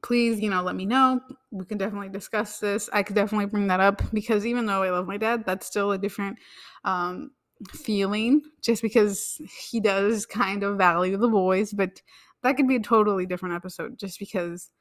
please, 0.03 0.39
you 0.39 0.49
know, 0.49 0.61
let 0.63 0.75
me 0.75 0.85
know. 0.85 1.21
We 1.51 1.65
can 1.65 1.77
definitely 1.77 2.09
discuss 2.09 2.59
this. 2.59 2.89
I 2.91 3.03
could 3.03 3.15
definitely 3.15 3.45
bring 3.45 3.67
that 3.67 3.79
up 3.79 4.01
because 4.13 4.45
even 4.45 4.65
though 4.65 4.83
I 4.83 4.89
love 4.89 5.07
my 5.07 5.17
dad, 5.17 5.43
that's 5.45 5.67
still 5.67 5.91
a 5.91 5.97
different 5.97 6.37
um, 6.83 7.31
feeling 7.71 8.41
just 8.61 8.81
because 8.81 9.39
he 9.69 9.79
does 9.79 10.25
kind 10.25 10.63
of 10.63 10.77
value 10.77 11.17
the 11.17 11.27
boys, 11.27 11.71
but 11.73 12.01
that 12.43 12.57
could 12.57 12.67
be 12.67 12.77
a 12.77 12.81
totally 12.81 13.25
different 13.25 13.55
episode 13.55 13.99
just 13.99 14.17
because 14.17 14.71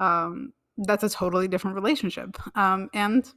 um, 0.00 0.52
that's 0.78 1.04
a 1.04 1.10
totally 1.10 1.48
different 1.48 1.74
relationship. 1.74 2.36
Um, 2.56 2.88
and 2.94 3.30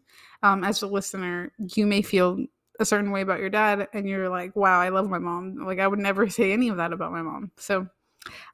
um, 0.43 0.63
as 0.63 0.82
a 0.82 0.88
listener, 0.88 1.51
you 1.75 1.86
may 1.86 2.01
feel 2.01 2.45
a 2.80 2.86
certain 2.86 3.12
way 3.12 3.21
about 3.21 3.39
your 3.39 3.49
dad 3.49 3.88
and 3.93 4.08
you're 4.08 4.30
like, 4.30 4.56
wow, 4.56 4.80
I 4.80 4.89
love 4.89 5.10
my 5.10 5.17
mom. 5.19 5.65
Like, 5.65 5.80
I 5.80 5.88
would 5.88 5.99
never 5.99 6.30
say 6.30 6.54
any 6.54 6.69
of 6.69 6.78
that 6.78 6.93
about 6.93 7.12
my 7.12 7.21
mom. 7.21 7.51
So, 7.58 7.88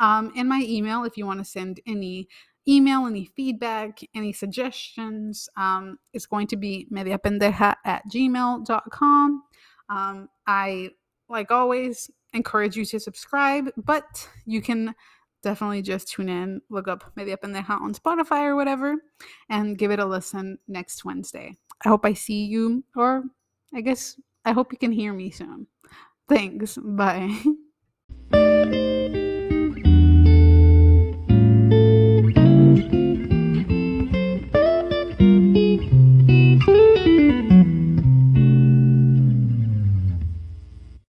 Um, 0.00 0.32
and 0.36 0.48
my 0.48 0.64
email, 0.66 1.02
if 1.04 1.16
you 1.16 1.26
want 1.26 1.40
to 1.40 1.44
send 1.44 1.80
any 1.86 2.28
email, 2.68 3.06
any 3.06 3.24
feedback, 3.24 4.00
any 4.14 4.32
suggestions, 4.32 5.48
um, 5.56 5.98
is 6.12 6.26
going 6.26 6.46
to 6.48 6.56
be 6.56 6.86
mediapendeja 6.92 7.74
at 7.84 8.02
gmail.com. 8.12 9.42
Um, 9.88 10.28
I, 10.46 10.90
like 11.28 11.50
always, 11.50 12.10
encourage 12.34 12.76
you 12.76 12.84
to 12.84 13.00
subscribe, 13.00 13.70
but 13.76 14.28
you 14.44 14.60
can 14.60 14.94
definitely 15.42 15.82
just 15.82 16.08
tune 16.08 16.28
in, 16.28 16.60
look 16.68 16.88
up 16.88 17.12
Media 17.16 17.36
Pendeja 17.36 17.80
on 17.80 17.94
Spotify 17.94 18.44
or 18.44 18.56
whatever, 18.56 18.96
and 19.48 19.78
give 19.78 19.90
it 19.90 19.98
a 19.98 20.04
listen 20.04 20.58
next 20.68 21.04
Wednesday. 21.04 21.56
I 21.84 21.88
hope 21.88 22.04
I 22.04 22.14
see 22.14 22.44
you, 22.44 22.84
or 22.96 23.24
I 23.74 23.80
guess 23.80 24.18
I 24.44 24.52
hope 24.52 24.72
you 24.72 24.78
can 24.78 24.92
hear 24.92 25.12
me 25.12 25.30
soon. 25.30 25.66
Thanks. 26.28 26.78
Bye. 26.78 27.36